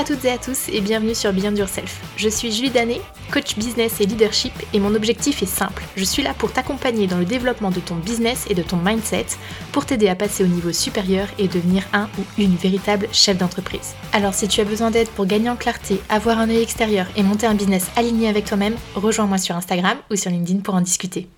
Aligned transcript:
à 0.00 0.04
toutes 0.04 0.24
et 0.24 0.30
à 0.30 0.38
tous 0.38 0.70
et 0.70 0.80
bienvenue 0.80 1.14
sur 1.14 1.30
Beyond 1.30 1.54
Yourself. 1.54 2.00
Je 2.16 2.30
suis 2.30 2.50
Julie 2.50 2.70
Danet, 2.70 3.02
coach 3.30 3.58
business 3.58 4.00
et 4.00 4.06
leadership 4.06 4.54
et 4.72 4.80
mon 4.80 4.94
objectif 4.94 5.42
est 5.42 5.46
simple. 5.46 5.82
Je 5.94 6.04
suis 6.04 6.22
là 6.22 6.32
pour 6.32 6.54
t'accompagner 6.54 7.06
dans 7.06 7.18
le 7.18 7.26
développement 7.26 7.70
de 7.70 7.80
ton 7.80 7.96
business 7.96 8.46
et 8.48 8.54
de 8.54 8.62
ton 8.62 8.78
mindset 8.78 9.26
pour 9.72 9.84
t'aider 9.84 10.08
à 10.08 10.14
passer 10.14 10.42
au 10.42 10.46
niveau 10.46 10.72
supérieur 10.72 11.28
et 11.38 11.48
devenir 11.48 11.84
un 11.92 12.08
ou 12.18 12.22
une 12.38 12.56
véritable 12.56 13.08
chef 13.12 13.36
d'entreprise. 13.36 13.94
Alors 14.14 14.32
si 14.32 14.48
tu 14.48 14.62
as 14.62 14.64
besoin 14.64 14.90
d'aide 14.90 15.10
pour 15.10 15.26
gagner 15.26 15.50
en 15.50 15.56
clarté, 15.56 16.00
avoir 16.08 16.38
un 16.38 16.48
œil 16.48 16.62
extérieur 16.62 17.06
et 17.14 17.22
monter 17.22 17.46
un 17.46 17.54
business 17.54 17.88
aligné 17.94 18.30
avec 18.30 18.46
toi-même, 18.46 18.76
rejoins-moi 18.94 19.36
sur 19.36 19.54
Instagram 19.54 19.98
ou 20.10 20.16
sur 20.16 20.30
LinkedIn 20.30 20.60
pour 20.60 20.76
en 20.76 20.80
discuter. 20.80 21.28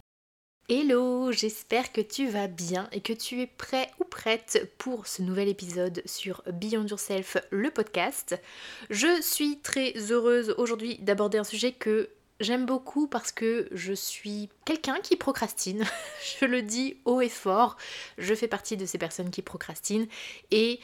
Hello, 0.69 1.33
j'espère 1.33 1.91
que 1.91 2.01
tu 2.01 2.29
vas 2.29 2.47
bien 2.47 2.89
et 2.93 3.01
que 3.01 3.12
tu 3.12 3.41
es 3.41 3.48
prêt 3.48 3.91
ou 3.98 4.05
prête 4.05 4.73
pour 4.79 5.09
ce 5.09 5.20
nouvel 5.20 5.48
épisode 5.48 6.03
sur 6.07 6.41
Beyond 6.47 6.87
Yourself, 6.87 7.37
le 7.51 7.69
podcast. 7.73 8.41
Je 8.89 9.20
suis 9.20 9.59
très 9.59 9.93
heureuse 10.12 10.55
aujourd'hui 10.59 10.98
d'aborder 10.98 11.39
un 11.39 11.45
sujet 11.45 11.73
que 11.73 12.11
j'aime 12.39 12.65
beaucoup 12.65 13.09
parce 13.09 13.33
que 13.33 13.69
je 13.73 13.93
suis 13.93 14.51
quelqu'un 14.65 15.01
qui 15.03 15.17
procrastine. 15.17 15.84
je 16.41 16.45
le 16.47 16.62
dis 16.62 16.97
haut 17.06 17.20
et 17.20 17.29
fort, 17.29 17.77
je 18.17 18.33
fais 18.33 18.48
partie 18.48 18.77
de 18.77 18.87
ces 18.87 18.98
personnes 18.98 19.31
qui 19.31 19.42
procrastinent 19.42 20.06
et 20.53 20.79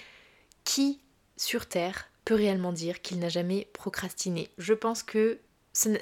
qui, 0.65 0.99
sur 1.37 1.67
Terre, 1.67 2.11
peut 2.25 2.35
réellement 2.35 2.73
dire 2.73 3.01
qu'il 3.01 3.21
n'a 3.21 3.29
jamais 3.29 3.69
procrastiné. 3.73 4.51
Je 4.59 4.75
pense 4.75 5.05
que 5.05 5.39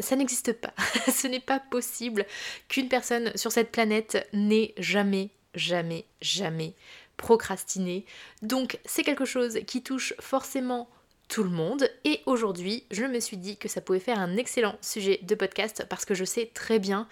ça 0.00 0.16
n'existe 0.16 0.52
pas. 0.54 0.72
Ce 1.12 1.26
n'est 1.26 1.40
pas 1.40 1.60
possible 1.60 2.24
qu'une 2.68 2.88
personne 2.88 3.32
sur 3.36 3.52
cette 3.52 3.72
planète 3.72 4.28
n'ait 4.32 4.74
jamais, 4.78 5.30
jamais, 5.54 6.06
jamais 6.20 6.74
procrastiné. 7.16 8.04
Donc 8.42 8.78
c'est 8.84 9.02
quelque 9.02 9.24
chose 9.24 9.58
qui 9.66 9.82
touche 9.82 10.14
forcément 10.20 10.88
tout 11.28 11.42
le 11.42 11.50
monde 11.50 11.90
et 12.04 12.20
aujourd'hui 12.26 12.84
je 12.90 13.04
me 13.04 13.18
suis 13.20 13.36
dit 13.36 13.56
que 13.56 13.68
ça 13.68 13.80
pouvait 13.80 13.98
faire 13.98 14.20
un 14.20 14.36
excellent 14.36 14.76
sujet 14.80 15.18
de 15.22 15.34
podcast 15.34 15.84
parce 15.88 16.04
que 16.04 16.14
je 16.14 16.24
sais 16.24 16.52
très 16.54 16.78
bien 16.78 17.08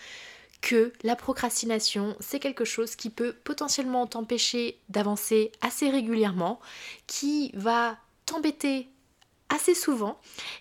que 0.60 0.92
la 1.02 1.16
procrastination 1.16 2.16
c'est 2.20 2.38
quelque 2.38 2.64
chose 2.64 2.94
qui 2.94 3.10
peut 3.10 3.32
potentiellement 3.32 4.06
t'empêcher 4.06 4.78
d'avancer 4.88 5.50
assez 5.62 5.90
régulièrement, 5.90 6.60
qui 7.08 7.50
va 7.54 7.98
t'embêter 8.24 8.88
assez 9.48 9.74
souvent 9.74 10.20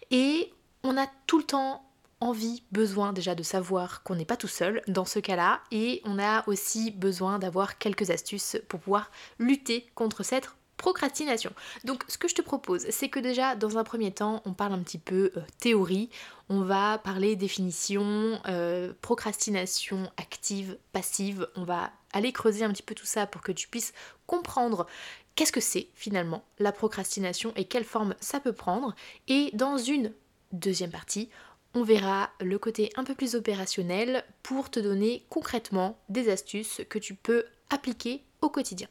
et 0.10 0.52
on 0.84 0.98
a 0.98 1.08
tout 1.28 1.38
le 1.38 1.46
temps 1.46 1.86
envie, 2.24 2.64
besoin 2.72 3.14
déjà 3.14 3.36
de 3.36 3.44
savoir 3.44 4.04
qu'on 4.04 4.16
n'est 4.16 4.26
pas 4.26 4.38
tout 4.38 4.48
seul 4.48 4.82
dans 4.88 5.06
ce 5.06 5.20
cas-là 5.20 5.62
et 5.72 6.02
on 6.06 6.20
a 6.20 6.48
aussi 6.48 6.92
besoin 6.92 7.40
d'avoir 7.40 7.78
quelques 7.78 8.10
astuces 8.10 8.58
pour 8.68 8.80
pouvoir 8.80 9.12
lutter 9.40 9.88
contre 9.96 10.24
cette 10.24 10.50
procrastination. 10.78 11.52
Donc 11.84 12.04
ce 12.08 12.18
que 12.18 12.28
je 12.28 12.36
te 12.36 12.42
propose, 12.42 12.86
c'est 12.90 13.10
que 13.10 13.20
déjà 13.20 13.56
dans 13.56 13.78
un 13.78 13.84
premier 13.84 14.12
temps, 14.12 14.42
on 14.46 14.54
parle 14.54 14.74
un 14.74 14.84
petit 14.84 14.98
peu 14.98 15.32
euh, 15.38 15.42
théorie, 15.60 16.10
on 16.50 16.62
va 16.62 16.98
parler 16.98 17.36
définition, 17.36 18.40
euh, 18.48 18.94
procrastination 19.02 20.12
active, 20.18 20.78
passive, 20.92 21.48
on 21.56 21.64
va 21.64 21.92
aller 22.12 22.32
creuser 22.32 22.66
un 22.66 22.72
petit 22.72 22.84
peu 22.84 22.96
tout 22.96 23.06
ça 23.06 23.28
pour 23.28 23.42
que 23.42 23.52
tu 23.52 23.68
puisses 23.68 23.94
comprendre 24.28 24.88
qu'est-ce 25.36 25.52
que 25.52 25.62
c'est 25.62 25.88
finalement 25.96 26.44
la 26.60 26.72
procrastination 26.72 27.54
et 27.56 27.66
quelle 27.66 27.86
forme 27.86 28.16
ça 28.20 28.40
peut 28.40 28.54
prendre. 28.54 28.96
Et 29.28 29.52
dans 29.54 29.78
une 29.78 30.12
deuxième 30.52 30.92
partie, 30.92 31.30
on 31.74 31.84
verra 31.84 32.30
le 32.40 32.60
côté 32.60 32.92
un 32.96 33.04
peu 33.04 33.16
plus 33.16 33.36
opérationnel 33.36 34.24
pour 34.44 34.70
te 34.70 34.80
donner 34.80 35.26
concrètement 35.30 35.98
des 36.10 36.30
astuces 36.30 36.82
que 36.90 37.00
tu 37.00 37.16
peux 37.16 37.46
appliquer 37.70 38.24
au 38.42 38.50
quotidien. 38.50 38.88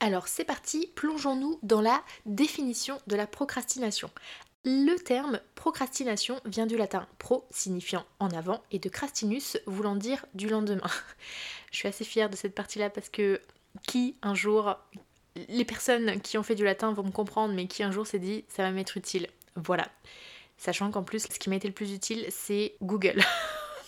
Alors 0.00 0.28
c'est 0.28 0.44
parti, 0.44 0.90
plongeons-nous 0.94 1.58
dans 1.62 1.82
la 1.82 2.02
définition 2.24 2.98
de 3.06 3.16
la 3.16 3.26
procrastination. 3.26 4.10
Le 4.64 4.96
terme 4.96 5.40
procrastination 5.54 6.40
vient 6.44 6.66
du 6.66 6.76
latin 6.76 7.06
pro 7.18 7.46
signifiant 7.50 8.04
en 8.18 8.28
avant 8.30 8.62
et 8.70 8.78
de 8.78 8.88
crastinus 8.88 9.58
voulant 9.66 9.96
dire 9.96 10.24
du 10.34 10.48
lendemain. 10.48 10.90
Je 11.70 11.78
suis 11.78 11.88
assez 11.88 12.04
fière 12.04 12.28
de 12.28 12.36
cette 12.36 12.54
partie-là 12.54 12.90
parce 12.90 13.08
que 13.08 13.40
qui 13.86 14.16
un 14.22 14.34
jour, 14.34 14.76
les 15.48 15.64
personnes 15.64 16.20
qui 16.20 16.36
ont 16.36 16.42
fait 16.42 16.54
du 16.54 16.64
latin 16.64 16.92
vont 16.92 17.04
me 17.04 17.10
comprendre, 17.10 17.54
mais 17.54 17.66
qui 17.66 17.82
un 17.82 17.90
jour 17.90 18.06
s'est 18.06 18.18
dit 18.18 18.44
ça 18.48 18.62
va 18.62 18.70
m'être 18.70 18.96
utile. 18.96 19.28
Voilà. 19.56 19.86
Sachant 20.60 20.90
qu'en 20.90 21.02
plus, 21.02 21.22
ce 21.22 21.38
qui 21.38 21.48
m'a 21.48 21.56
été 21.56 21.68
le 21.68 21.72
plus 21.72 21.94
utile, 21.94 22.26
c'est 22.28 22.74
Google. 22.82 23.22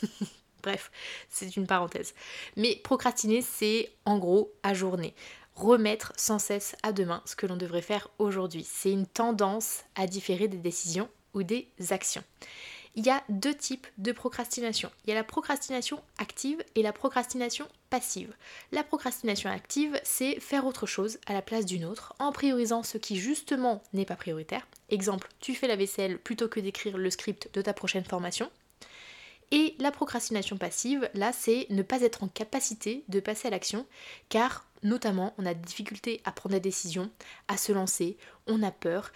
Bref, 0.63 0.91
c'est 1.29 1.55
une 1.57 1.67
parenthèse. 1.67 2.15
Mais 2.57 2.77
procrastiner, 2.77 3.43
c'est 3.43 3.91
en 4.07 4.17
gros 4.17 4.55
ajourner. 4.63 5.13
Remettre 5.55 6.15
sans 6.17 6.39
cesse 6.39 6.75
à 6.83 6.93
demain 6.93 7.21
ce 7.27 7.37
que 7.37 7.47
l'on 7.47 7.59
devrait 7.59 7.83
faire 7.83 8.09
aujourd'hui. 8.19 8.67
C'est 8.67 8.91
une 8.91 9.07
tendance 9.07 9.85
à 9.97 10.07
différer 10.07 10.49
des 10.49 10.57
décisions 10.57 11.11
ou 11.35 11.43
des 11.43 11.69
actions 11.91 12.25
il 12.95 13.07
y 13.07 13.11
a 13.11 13.23
deux 13.29 13.55
types 13.55 13.87
de 13.99 14.13
procrastination. 14.13 14.91
Il 15.05 15.11
y 15.11 15.13
a 15.13 15.17
la 15.17 15.25
procrastination 15.25 16.03
active 16.19 16.63
et 16.75 16.83
la 16.83 16.93
procrastination 16.93 17.67
passive. 17.91 18.33
La 18.71 18.85
procrastination 18.85 19.51
active, 19.51 19.99
c'est 20.05 20.41
faire 20.41 20.67
autre 20.67 20.87
chose 20.87 21.19
à 21.27 21.33
la 21.33 21.43
place 21.43 21.65
d'une 21.65 21.85
autre 21.85 22.15
en 22.19 22.33
priorisant 22.33 22.83
ce 22.83 22.99
qui 22.99 23.17
justement 23.17 23.83
n'est 23.93 24.05
pas 24.05 24.17
prioritaire. 24.17 24.67
Exemple, 24.91 25.29
tu 25.41 25.55
fais 25.55 25.69
la 25.69 25.77
vaisselle 25.77 26.19
plutôt 26.19 26.49
que 26.49 26.61
d'écrire 26.61 26.99
le 26.99 27.11
script 27.11 27.49
de 27.55 27.63
ta 27.63 27.73
prochaine 27.73 28.05
formation. 28.05 28.51
Et 29.51 29.75
la 29.79 29.91
procrastination 29.91 30.57
passive, 30.57 31.09
là, 31.15 31.33
c'est 31.33 31.67
ne 31.69 31.83
pas 31.83 32.01
être 32.01 32.23
en 32.23 32.29
capacité 32.29 33.05
de 33.09 33.21
passer 33.21 33.49
à 33.49 33.51
l'action, 33.51 33.87
car 34.31 34.67
notamment, 34.83 35.35
on 35.39 35.47
a 35.47 35.55
des 35.55 35.61
difficultés 35.61 36.21
à 36.25 36.33
prendre 36.33 36.55
des 36.55 36.61
décisions, 36.61 37.11
à 37.49 37.57
se 37.57 37.73
lancer, 37.73 38.17
on 38.47 38.63
a 38.63 38.71
peur. 38.71 39.13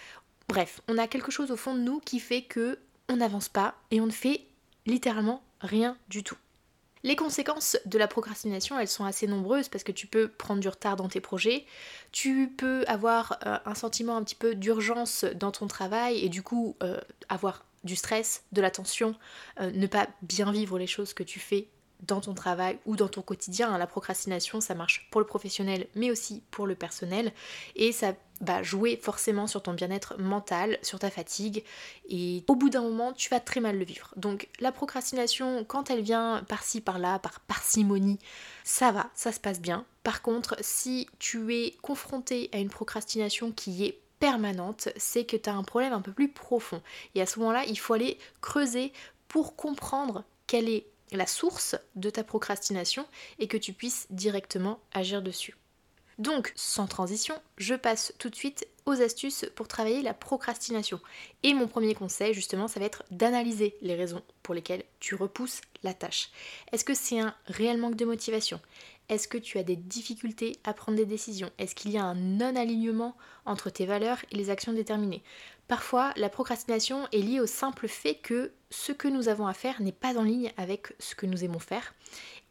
Bref, 0.48 0.80
on 0.88 0.98
a 0.98 1.08
quelque 1.08 1.32
chose 1.32 1.50
au 1.50 1.56
fond 1.56 1.74
de 1.74 1.80
nous 1.80 2.00
qui 2.00 2.20
fait 2.20 2.42
que 2.42 2.78
on 3.08 3.16
n'avance 3.16 3.48
pas 3.48 3.74
et 3.90 4.00
on 4.00 4.06
ne 4.06 4.12
fait 4.12 4.42
littéralement 4.86 5.42
rien 5.60 5.96
du 6.08 6.22
tout. 6.22 6.36
Les 7.02 7.14
conséquences 7.14 7.76
de 7.86 7.98
la 7.98 8.08
procrastination, 8.08 8.78
elles 8.80 8.88
sont 8.88 9.04
assez 9.04 9.28
nombreuses 9.28 9.68
parce 9.68 9.84
que 9.84 9.92
tu 9.92 10.08
peux 10.08 10.28
prendre 10.28 10.60
du 10.60 10.68
retard 10.68 10.96
dans 10.96 11.08
tes 11.08 11.20
projets, 11.20 11.64
tu 12.10 12.52
peux 12.56 12.84
avoir 12.88 13.38
euh, 13.46 13.58
un 13.64 13.74
sentiment 13.74 14.16
un 14.16 14.24
petit 14.24 14.34
peu 14.34 14.56
d'urgence 14.56 15.24
dans 15.36 15.52
ton 15.52 15.68
travail 15.68 16.18
et 16.18 16.28
du 16.28 16.42
coup 16.42 16.76
euh, 16.82 16.98
avoir 17.28 17.64
du 17.84 17.94
stress, 17.94 18.42
de 18.50 18.60
la 18.60 18.72
tension, 18.72 19.14
euh, 19.60 19.70
ne 19.70 19.86
pas 19.86 20.08
bien 20.22 20.50
vivre 20.50 20.78
les 20.78 20.88
choses 20.88 21.14
que 21.14 21.22
tu 21.22 21.38
fais 21.38 21.68
dans 22.00 22.20
ton 22.20 22.34
travail 22.34 22.78
ou 22.86 22.96
dans 22.96 23.08
ton 23.08 23.22
quotidien. 23.22 23.76
La 23.78 23.86
procrastination, 23.86 24.60
ça 24.60 24.74
marche 24.74 25.08
pour 25.10 25.20
le 25.20 25.26
professionnel 25.26 25.86
mais 25.94 26.10
aussi 26.10 26.42
pour 26.50 26.66
le 26.66 26.74
personnel 26.74 27.32
et 27.74 27.92
ça 27.92 28.14
va 28.40 28.62
jouer 28.62 28.98
forcément 29.02 29.46
sur 29.46 29.62
ton 29.62 29.72
bien-être 29.72 30.18
mental, 30.18 30.78
sur 30.82 30.98
ta 30.98 31.10
fatigue 31.10 31.64
et 32.08 32.44
au 32.48 32.54
bout 32.54 32.68
d'un 32.68 32.82
moment, 32.82 33.12
tu 33.12 33.30
vas 33.30 33.40
très 33.40 33.60
mal 33.60 33.78
le 33.78 33.84
vivre. 33.84 34.12
Donc 34.16 34.48
la 34.60 34.72
procrastination, 34.72 35.64
quand 35.64 35.90
elle 35.90 36.02
vient 36.02 36.44
par-ci 36.48 36.80
par-là, 36.80 37.18
par 37.18 37.40
parcimonie, 37.40 38.18
ça 38.64 38.92
va, 38.92 39.08
ça 39.14 39.32
se 39.32 39.40
passe 39.40 39.60
bien. 39.60 39.84
Par 40.02 40.22
contre, 40.22 40.56
si 40.60 41.08
tu 41.18 41.54
es 41.54 41.74
confronté 41.82 42.50
à 42.52 42.58
une 42.58 42.68
procrastination 42.68 43.52
qui 43.52 43.84
est 43.84 44.00
permanente, 44.18 44.88
c'est 44.96 45.24
que 45.24 45.36
tu 45.36 45.48
as 45.50 45.54
un 45.54 45.62
problème 45.62 45.92
un 45.92 46.00
peu 46.00 46.12
plus 46.12 46.28
profond. 46.28 46.82
Et 47.14 47.22
à 47.22 47.26
ce 47.26 47.38
moment-là, 47.40 47.64
il 47.66 47.78
faut 47.78 47.94
aller 47.94 48.18
creuser 48.40 48.92
pour 49.28 49.56
comprendre 49.56 50.24
quelle 50.46 50.68
est 50.68 50.86
la 51.12 51.26
source 51.26 51.76
de 51.94 52.10
ta 52.10 52.24
procrastination 52.24 53.06
et 53.38 53.48
que 53.48 53.56
tu 53.56 53.72
puisses 53.72 54.06
directement 54.10 54.80
agir 54.92 55.22
dessus. 55.22 55.56
Donc, 56.18 56.52
sans 56.56 56.86
transition, 56.86 57.34
je 57.58 57.74
passe 57.74 58.14
tout 58.18 58.30
de 58.30 58.34
suite 58.34 58.66
aux 58.86 59.02
astuces 59.02 59.44
pour 59.54 59.68
travailler 59.68 60.00
la 60.00 60.14
procrastination. 60.14 61.00
Et 61.42 61.52
mon 61.52 61.68
premier 61.68 61.94
conseil, 61.94 62.32
justement, 62.32 62.68
ça 62.68 62.80
va 62.80 62.86
être 62.86 63.02
d'analyser 63.10 63.76
les 63.82 63.96
raisons 63.96 64.22
pour 64.42 64.54
lesquelles 64.54 64.84
tu 65.00 65.14
repousses 65.14 65.60
la 65.82 65.92
tâche. 65.92 66.30
Est-ce 66.72 66.84
que 66.84 66.94
c'est 66.94 67.20
un 67.20 67.34
réel 67.46 67.78
manque 67.78 67.96
de 67.96 68.04
motivation? 68.04 68.60
Est-ce 69.08 69.28
que 69.28 69.38
tu 69.38 69.58
as 69.58 69.62
des 69.62 69.76
difficultés 69.76 70.56
à 70.64 70.72
prendre 70.72 70.98
des 70.98 71.06
décisions? 71.06 71.50
Est-ce 71.58 71.74
qu'il 71.74 71.92
y 71.92 71.98
a 71.98 72.04
un 72.04 72.14
non-alignement 72.14 73.16
entre 73.44 73.70
tes 73.70 73.86
valeurs 73.86 74.18
et 74.32 74.36
les 74.36 74.50
actions 74.50 74.72
déterminées? 74.72 75.22
Parfois, 75.68 76.12
la 76.16 76.28
procrastination 76.28 77.08
est 77.12 77.18
liée 77.18 77.40
au 77.40 77.46
simple 77.46 77.88
fait 77.88 78.14
que 78.14 78.52
ce 78.70 78.92
que 78.92 79.08
nous 79.08 79.28
avons 79.28 79.46
à 79.46 79.52
faire 79.52 79.80
n'est 79.80 79.92
pas 79.92 80.16
en 80.16 80.22
ligne 80.22 80.52
avec 80.56 80.94
ce 80.98 81.14
que 81.14 81.26
nous 81.26 81.44
aimons 81.44 81.58
faire 81.58 81.94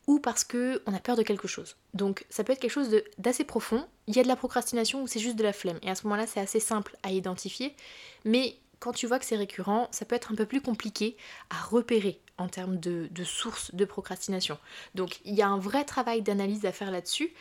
ou 0.07 0.19
parce 0.19 0.43
qu'on 0.43 0.93
a 0.93 0.99
peur 0.99 1.15
de 1.15 1.23
quelque 1.23 1.47
chose. 1.47 1.77
Donc 1.93 2.25
ça 2.29 2.43
peut 2.43 2.53
être 2.53 2.59
quelque 2.59 2.71
chose 2.71 2.95
d'assez 3.17 3.43
profond. 3.43 3.87
Il 4.07 4.15
y 4.15 4.19
a 4.19 4.23
de 4.23 4.27
la 4.27 4.35
procrastination 4.35 5.01
ou 5.01 5.07
c'est 5.07 5.19
juste 5.19 5.35
de 5.35 5.43
la 5.43 5.53
flemme. 5.53 5.79
Et 5.81 5.89
à 5.89 5.95
ce 5.95 6.03
moment-là, 6.03 6.27
c'est 6.27 6.39
assez 6.39 6.59
simple 6.59 6.95
à 7.03 7.11
identifier. 7.11 7.75
Mais 8.23 8.57
quand 8.79 8.93
tu 8.93 9.07
vois 9.07 9.19
que 9.19 9.25
c'est 9.25 9.35
récurrent, 9.35 9.87
ça 9.91 10.05
peut 10.05 10.15
être 10.15 10.31
un 10.31 10.35
peu 10.35 10.45
plus 10.45 10.61
compliqué 10.61 11.17
à 11.49 11.59
repérer 11.63 12.19
en 12.37 12.47
termes 12.47 12.77
de, 12.77 13.07
de 13.11 13.23
source 13.23 13.73
de 13.73 13.85
procrastination. 13.85 14.57
Donc 14.93 15.19
il 15.25 15.35
y 15.35 15.41
a 15.41 15.47
un 15.47 15.59
vrai 15.59 15.85
travail 15.85 16.21
d'analyse 16.21 16.65
à 16.65 16.71
faire 16.71 16.91
là-dessus. 16.91 17.33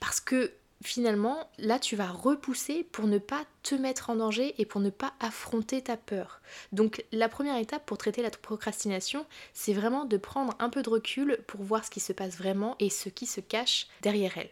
Parce 0.00 0.20
que 0.20 0.52
finalement, 0.82 1.48
là, 1.58 1.78
tu 1.78 1.96
vas 1.96 2.10
repousser 2.10 2.84
pour 2.92 3.06
ne 3.06 3.18
pas 3.18 3.44
te 3.62 3.74
mettre 3.74 4.10
en 4.10 4.16
danger 4.16 4.54
et 4.58 4.66
pour 4.66 4.80
ne 4.80 4.90
pas 4.90 5.14
affronter 5.20 5.82
ta 5.82 5.96
peur. 5.96 6.40
Donc, 6.72 7.04
la 7.12 7.28
première 7.28 7.56
étape 7.56 7.86
pour 7.86 7.98
traiter 7.98 8.22
la 8.22 8.30
procrastination, 8.30 9.26
c'est 9.54 9.72
vraiment 9.72 10.04
de 10.04 10.16
prendre 10.16 10.54
un 10.58 10.68
peu 10.68 10.82
de 10.82 10.90
recul 10.90 11.38
pour 11.46 11.62
voir 11.62 11.84
ce 11.84 11.90
qui 11.90 12.00
se 12.00 12.12
passe 12.12 12.36
vraiment 12.36 12.76
et 12.80 12.90
ce 12.90 13.08
qui 13.08 13.26
se 13.26 13.40
cache 13.40 13.86
derrière 14.02 14.36
elle. 14.36 14.50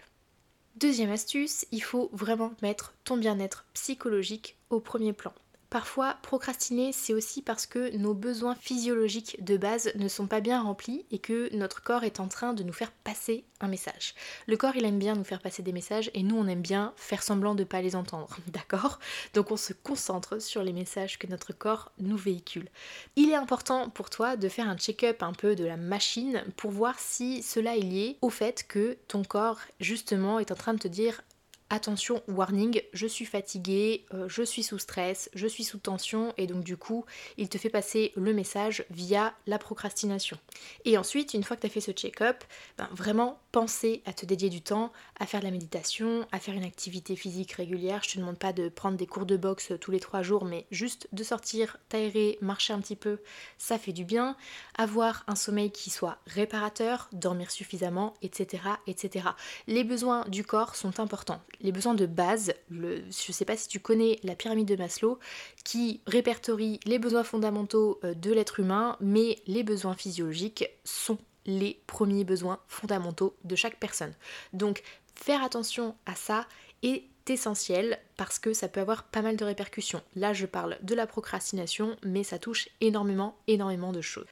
Deuxième 0.76 1.10
astuce, 1.10 1.66
il 1.72 1.82
faut 1.82 2.10
vraiment 2.12 2.52
mettre 2.62 2.94
ton 3.04 3.16
bien-être 3.16 3.64
psychologique 3.74 4.56
au 4.70 4.80
premier 4.80 5.12
plan. 5.12 5.32
Parfois, 5.70 6.16
procrastiner, 6.22 6.90
c'est 6.90 7.14
aussi 7.14 7.42
parce 7.42 7.64
que 7.64 7.96
nos 7.96 8.12
besoins 8.12 8.56
physiologiques 8.56 9.42
de 9.44 9.56
base 9.56 9.92
ne 9.94 10.08
sont 10.08 10.26
pas 10.26 10.40
bien 10.40 10.60
remplis 10.60 11.06
et 11.12 11.20
que 11.20 11.54
notre 11.54 11.80
corps 11.80 12.02
est 12.02 12.18
en 12.18 12.26
train 12.26 12.54
de 12.54 12.64
nous 12.64 12.72
faire 12.72 12.90
passer 12.90 13.44
un 13.60 13.68
message. 13.68 14.16
Le 14.48 14.56
corps, 14.56 14.74
il 14.74 14.84
aime 14.84 14.98
bien 14.98 15.14
nous 15.14 15.22
faire 15.22 15.40
passer 15.40 15.62
des 15.62 15.72
messages 15.72 16.10
et 16.12 16.24
nous, 16.24 16.36
on 16.36 16.48
aime 16.48 16.60
bien 16.60 16.92
faire 16.96 17.22
semblant 17.22 17.54
de 17.54 17.60
ne 17.60 17.68
pas 17.68 17.82
les 17.82 17.94
entendre, 17.94 18.36
d'accord? 18.48 18.98
Donc 19.32 19.52
on 19.52 19.56
se 19.56 19.72
concentre 19.72 20.42
sur 20.42 20.64
les 20.64 20.72
messages 20.72 21.20
que 21.20 21.28
notre 21.28 21.52
corps 21.52 21.92
nous 22.00 22.16
véhicule. 22.16 22.68
Il 23.14 23.30
est 23.30 23.36
important 23.36 23.90
pour 23.90 24.10
toi 24.10 24.36
de 24.36 24.48
faire 24.48 24.68
un 24.68 24.76
check-up 24.76 25.22
un 25.22 25.34
peu 25.34 25.54
de 25.54 25.64
la 25.64 25.76
machine 25.76 26.42
pour 26.56 26.72
voir 26.72 26.98
si 26.98 27.44
cela 27.44 27.76
est 27.76 27.80
lié 27.80 28.18
au 28.22 28.30
fait 28.30 28.66
que 28.66 28.98
ton 29.06 29.22
corps, 29.22 29.60
justement, 29.78 30.40
est 30.40 30.50
en 30.50 30.56
train 30.56 30.74
de 30.74 30.80
te 30.80 30.88
dire 30.88 31.22
attention, 31.70 32.22
warning, 32.28 32.82
je 32.92 33.06
suis 33.06 33.24
fatiguée, 33.24 34.04
euh, 34.12 34.28
je 34.28 34.42
suis 34.42 34.62
sous 34.62 34.78
stress, 34.78 35.30
je 35.34 35.46
suis 35.46 35.64
sous 35.64 35.78
tension 35.78 36.34
et 36.36 36.46
donc 36.46 36.64
du 36.64 36.76
coup, 36.76 37.04
il 37.38 37.48
te 37.48 37.58
fait 37.58 37.70
passer 37.70 38.12
le 38.16 38.34
message 38.34 38.84
via 38.90 39.32
la 39.46 39.58
procrastination. 39.58 40.36
Et 40.84 40.98
ensuite, 40.98 41.32
une 41.32 41.44
fois 41.44 41.56
que 41.56 41.62
tu 41.62 41.68
as 41.68 41.70
fait 41.70 41.80
ce 41.80 41.92
check-up, 41.92 42.44
ben, 42.76 42.88
vraiment 42.92 43.40
penser 43.52 44.02
à 44.04 44.12
te 44.12 44.26
dédier 44.26 44.50
du 44.50 44.62
temps, 44.62 44.92
à 45.18 45.26
faire 45.26 45.40
de 45.40 45.44
la 45.44 45.50
méditation, 45.50 46.26
à 46.32 46.38
faire 46.38 46.54
une 46.54 46.64
activité 46.64 47.16
physique 47.16 47.52
régulière. 47.52 48.02
Je 48.04 48.14
te 48.14 48.18
demande 48.18 48.38
pas 48.38 48.52
de 48.52 48.68
prendre 48.68 48.96
des 48.96 49.06
cours 49.06 49.26
de 49.26 49.36
boxe 49.36 49.72
tous 49.80 49.90
les 49.90 50.00
trois 50.00 50.22
jours, 50.22 50.44
mais 50.44 50.66
juste 50.70 51.08
de 51.12 51.22
sortir, 51.22 51.78
t'aérer, 51.88 52.38
marcher 52.40 52.72
un 52.72 52.80
petit 52.80 52.96
peu, 52.96 53.18
ça 53.58 53.78
fait 53.78 53.92
du 53.92 54.04
bien. 54.04 54.36
Avoir 54.76 55.24
un 55.28 55.36
sommeil 55.36 55.70
qui 55.70 55.90
soit 55.90 56.18
réparateur, 56.26 57.08
dormir 57.12 57.50
suffisamment, 57.50 58.14
etc. 58.22 58.62
etc. 58.86 59.28
Les 59.66 59.84
besoins 59.84 60.24
du 60.28 60.44
corps 60.44 60.74
sont 60.74 60.98
importants 61.00 61.40
les 61.60 61.72
besoins 61.72 61.94
de 61.94 62.06
base, 62.06 62.52
je 62.70 62.76
ne 62.76 63.10
sais 63.10 63.44
pas 63.44 63.56
si 63.56 63.68
tu 63.68 63.80
connais 63.80 64.18
la 64.22 64.34
pyramide 64.34 64.68
de 64.68 64.76
Maslow, 64.76 65.18
qui 65.64 66.00
répertorie 66.06 66.80
les 66.84 66.98
besoins 66.98 67.24
fondamentaux 67.24 68.00
euh, 68.04 68.14
de 68.14 68.32
l'être 68.32 68.60
humain, 68.60 68.96
mais 69.00 69.38
les 69.46 69.62
besoins 69.62 69.94
physiologiques 69.94 70.68
sont 70.84 71.18
les 71.46 71.80
premiers 71.86 72.24
besoins 72.24 72.60
fondamentaux 72.68 73.36
de 73.44 73.56
chaque 73.56 73.78
personne. 73.78 74.14
Donc 74.52 74.82
faire 75.14 75.42
attention 75.42 75.94
à 76.06 76.14
ça 76.14 76.46
est 76.82 77.04
essentiel 77.28 77.98
parce 78.16 78.38
que 78.38 78.52
ça 78.52 78.68
peut 78.68 78.80
avoir 78.80 79.04
pas 79.04 79.22
mal 79.22 79.36
de 79.36 79.44
répercussions. 79.44 80.02
Là 80.16 80.32
je 80.32 80.46
parle 80.46 80.78
de 80.82 80.94
la 80.94 81.06
procrastination, 81.06 81.96
mais 82.04 82.24
ça 82.24 82.38
touche 82.38 82.68
énormément, 82.80 83.36
énormément 83.46 83.92
de 83.92 84.00
choses. 84.00 84.26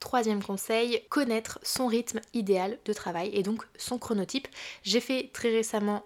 Troisième 0.00 0.42
conseil, 0.42 1.02
connaître 1.08 1.58
son 1.62 1.88
rythme 1.88 2.20
idéal 2.32 2.78
de 2.84 2.92
travail 2.92 3.30
et 3.32 3.42
donc 3.42 3.64
son 3.76 3.98
chronotype. 3.98 4.46
J'ai 4.84 5.00
fait 5.00 5.30
très 5.32 5.50
récemment 5.50 6.04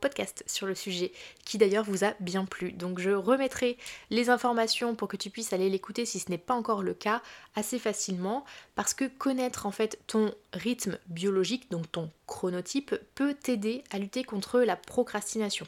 podcast 0.00 0.44
sur 0.46 0.66
le 0.66 0.74
sujet 0.74 1.12
qui 1.44 1.58
d'ailleurs 1.58 1.84
vous 1.84 2.04
a 2.04 2.14
bien 2.20 2.44
plu. 2.44 2.72
Donc 2.72 2.98
je 2.98 3.10
remettrai 3.10 3.78
les 4.10 4.30
informations 4.30 4.94
pour 4.94 5.08
que 5.08 5.16
tu 5.16 5.30
puisses 5.30 5.52
aller 5.52 5.70
l'écouter 5.70 6.04
si 6.04 6.18
ce 6.18 6.30
n'est 6.30 6.38
pas 6.38 6.54
encore 6.54 6.82
le 6.82 6.94
cas 6.94 7.22
assez 7.54 7.78
facilement 7.78 8.44
parce 8.74 8.94
que 8.94 9.04
connaître 9.04 9.66
en 9.66 9.70
fait 9.70 9.98
ton 10.06 10.34
rythme 10.52 10.98
biologique, 11.08 11.70
donc 11.70 11.90
ton 11.90 12.10
chronotype, 12.26 12.94
peut 13.14 13.34
t'aider 13.34 13.84
à 13.90 13.98
lutter 13.98 14.24
contre 14.24 14.60
la 14.60 14.76
procrastination. 14.76 15.66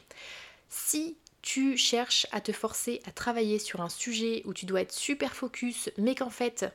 Si 0.69 1.17
tu 1.41 1.77
cherches 1.77 2.27
à 2.31 2.41
te 2.41 2.51
forcer 2.51 3.01
à 3.05 3.11
travailler 3.11 3.59
sur 3.59 3.81
un 3.81 3.89
sujet 3.89 4.41
où 4.45 4.53
tu 4.53 4.65
dois 4.65 4.81
être 4.81 4.91
super 4.91 5.35
focus 5.35 5.89
mais 5.97 6.15
qu'en 6.15 6.29
fait 6.29 6.65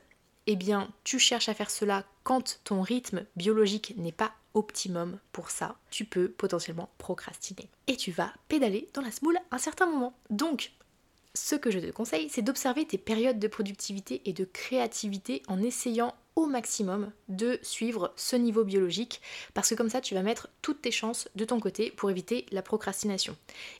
eh 0.47 0.55
bien 0.55 0.89
tu 1.03 1.19
cherches 1.19 1.49
à 1.49 1.53
faire 1.53 1.69
cela 1.69 2.03
quand 2.23 2.59
ton 2.63 2.81
rythme 2.81 3.25
biologique 3.35 3.93
n'est 3.97 4.11
pas 4.11 4.33
optimum 4.55 5.19
pour 5.31 5.51
ça, 5.51 5.75
tu 5.91 6.05
peux 6.05 6.29
potentiellement 6.29 6.89
procrastiner. 6.97 7.69
Et 7.87 7.95
tu 7.95 8.11
vas 8.11 8.33
pédaler 8.47 8.89
dans 8.93 9.01
la 9.01 9.11
smoule 9.11 9.37
un 9.51 9.57
certain 9.57 9.85
moment. 9.85 10.13
Donc, 10.29 10.71
ce 11.35 11.55
que 11.55 11.69
je 11.69 11.79
te 11.79 11.91
conseille, 11.91 12.29
c'est 12.29 12.41
d'observer 12.41 12.85
tes 12.85 12.97
périodes 12.97 13.39
de 13.39 13.47
productivité 13.47 14.21
et 14.25 14.33
de 14.33 14.45
créativité 14.45 15.43
en 15.47 15.61
essayant 15.61 16.15
au 16.35 16.47
maximum 16.47 17.11
de 17.29 17.59
suivre 17.61 18.11
ce 18.17 18.35
niveau 18.35 18.65
biologique 18.65 19.21
parce 19.53 19.69
que 19.69 19.75
comme 19.75 19.89
ça 19.89 20.01
tu 20.01 20.15
vas 20.15 20.21
mettre 20.21 20.49
toutes 20.61 20.81
tes 20.81 20.91
chances 20.91 21.29
de 21.35 21.45
ton 21.45 21.61
côté 21.61 21.91
pour 21.91 22.11
éviter 22.11 22.45
la 22.51 22.61
procrastination. 22.61 23.37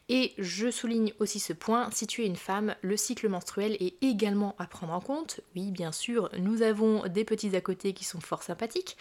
Et 0.08 0.34
je 0.38 0.72
souligne 0.72 1.14
aussi 1.20 1.40
ce 1.40 1.52
point, 1.52 1.90
si 1.92 2.08
tu 2.08 2.24
es 2.24 2.28
une 2.28 2.38
femme, 2.38 2.76
le 2.82 2.96
cycle 2.96 3.28
menstruel 3.28 3.76
est 3.82 3.96
également 4.02 4.56
à 4.58 4.68
prendre 4.68 4.94
en 4.94 5.02
compte. 5.02 5.42
Oui, 5.56 5.72
bien 5.72 5.92
sûr, 5.92 6.30
nous 6.38 6.62
avons 6.62 7.06
des 7.08 7.26
petits 7.26 7.56
à 7.56 7.62
côté 7.62 7.92
qui 7.92 8.06
sont 8.06 8.22
fort 8.22 8.44
sympathiques 8.44 8.96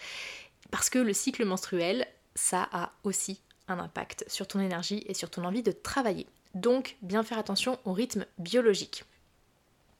parce 0.71 0.89
que 0.89 0.99
le 0.99 1.13
cycle 1.13 1.45
menstruel, 1.45 2.07
ça 2.35 2.67
a 2.71 2.91
aussi 3.03 3.41
un 3.67 3.79
impact 3.79 4.25
sur 4.27 4.47
ton 4.47 4.59
énergie 4.59 5.03
et 5.07 5.13
sur 5.13 5.29
ton 5.29 5.43
envie 5.45 5.63
de 5.63 5.71
travailler. 5.71 6.27
Donc, 6.53 6.97
bien 7.01 7.23
faire 7.23 7.37
attention 7.37 7.79
au 7.85 7.93
rythme 7.93 8.25
biologique. 8.37 9.03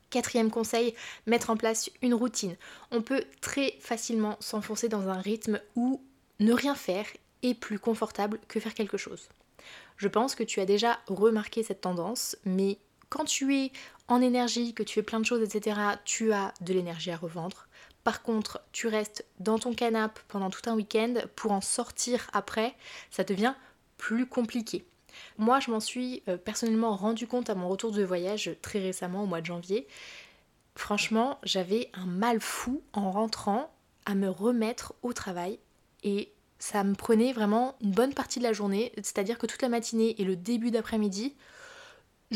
Quatrième 0.10 0.52
conseil, 0.52 0.94
mettre 1.26 1.50
en 1.50 1.58
place 1.58 1.90
une 2.02 2.14
routine. 2.14 2.56
On 2.92 3.02
peut 3.02 3.26
très 3.42 3.76
facilement 3.80 4.38
s'enfoncer 4.40 4.88
dans 4.88 5.10
un 5.10 5.20
rythme 5.20 5.60
où 5.76 6.02
ne 6.40 6.54
rien 6.54 6.76
faire 6.76 7.06
est 7.44 7.54
plus 7.56 7.80
confortable 7.80 8.40
que 8.48 8.60
faire 8.60 8.74
quelque 8.74 8.98
chose. 8.98 9.28
Je 9.98 10.08
pense 10.08 10.36
que 10.36 10.44
tu 10.44 10.60
as 10.60 10.66
déjà 10.66 11.00
remarqué 11.08 11.64
cette 11.64 11.82
tendance, 11.82 12.38
mais 12.46 12.78
quand 13.10 13.26
tu 13.26 13.56
es 13.56 13.72
en 14.08 14.22
énergie, 14.22 14.74
que 14.74 14.84
tu 14.84 14.96
fais 14.96 15.04
plein 15.04 15.20
de 15.20 15.26
choses, 15.26 15.42
etc., 15.42 15.80
tu 16.06 16.32
as 16.34 16.54
de 16.62 16.74
l'énergie 16.74 17.12
à 17.12 17.18
revendre. 17.18 17.65
Par 18.06 18.22
contre, 18.22 18.62
tu 18.72 18.88
restes 18.88 19.26
dans 19.40 19.58
ton 19.58 19.74
canapé 19.74 20.22
pendant 20.28 20.52
tout 20.52 20.70
un 20.70 20.76
week-end 20.76 21.16
pour 21.36 21.52
en 21.52 21.60
sortir 21.60 22.30
après, 22.34 22.76
ça 23.10 23.24
devient 23.24 23.56
plus 23.98 24.28
compliqué. 24.28 24.86
Moi, 25.40 25.60
je 25.60 25.72
m'en 25.72 25.80
suis 25.80 26.22
euh, 26.28 26.38
personnellement 26.38 26.96
rendu 26.96 27.26
compte 27.26 27.50
à 27.50 27.56
mon 27.56 27.68
retour 27.68 27.92
de 27.92 28.04
voyage 28.04 28.52
très 28.62 28.78
récemment, 28.78 29.24
au 29.24 29.26
mois 29.26 29.42
de 29.42 29.48
janvier. 29.48 29.88
Franchement, 30.76 31.40
j'avais 31.42 31.90
un 31.96 32.06
mal 32.06 32.42
fou 32.42 32.84
en 32.94 33.10
rentrant 33.10 33.74
à 34.06 34.14
me 34.14 34.30
remettre 34.30 34.94
au 35.02 35.12
travail 35.12 35.58
et 36.04 36.32
ça 36.60 36.84
me 36.84 36.94
prenait 36.94 37.34
vraiment 37.34 37.76
une 37.82 37.92
bonne 37.92 38.14
partie 38.14 38.38
de 38.38 38.44
la 38.44 38.54
journée, 38.54 38.92
c'est-à-dire 38.98 39.40
que 39.40 39.48
toute 39.48 39.64
la 39.64 39.70
matinée 39.70 40.22
et 40.22 40.26
le 40.26 40.36
début 40.36 40.70
d'après-midi, 40.70 41.36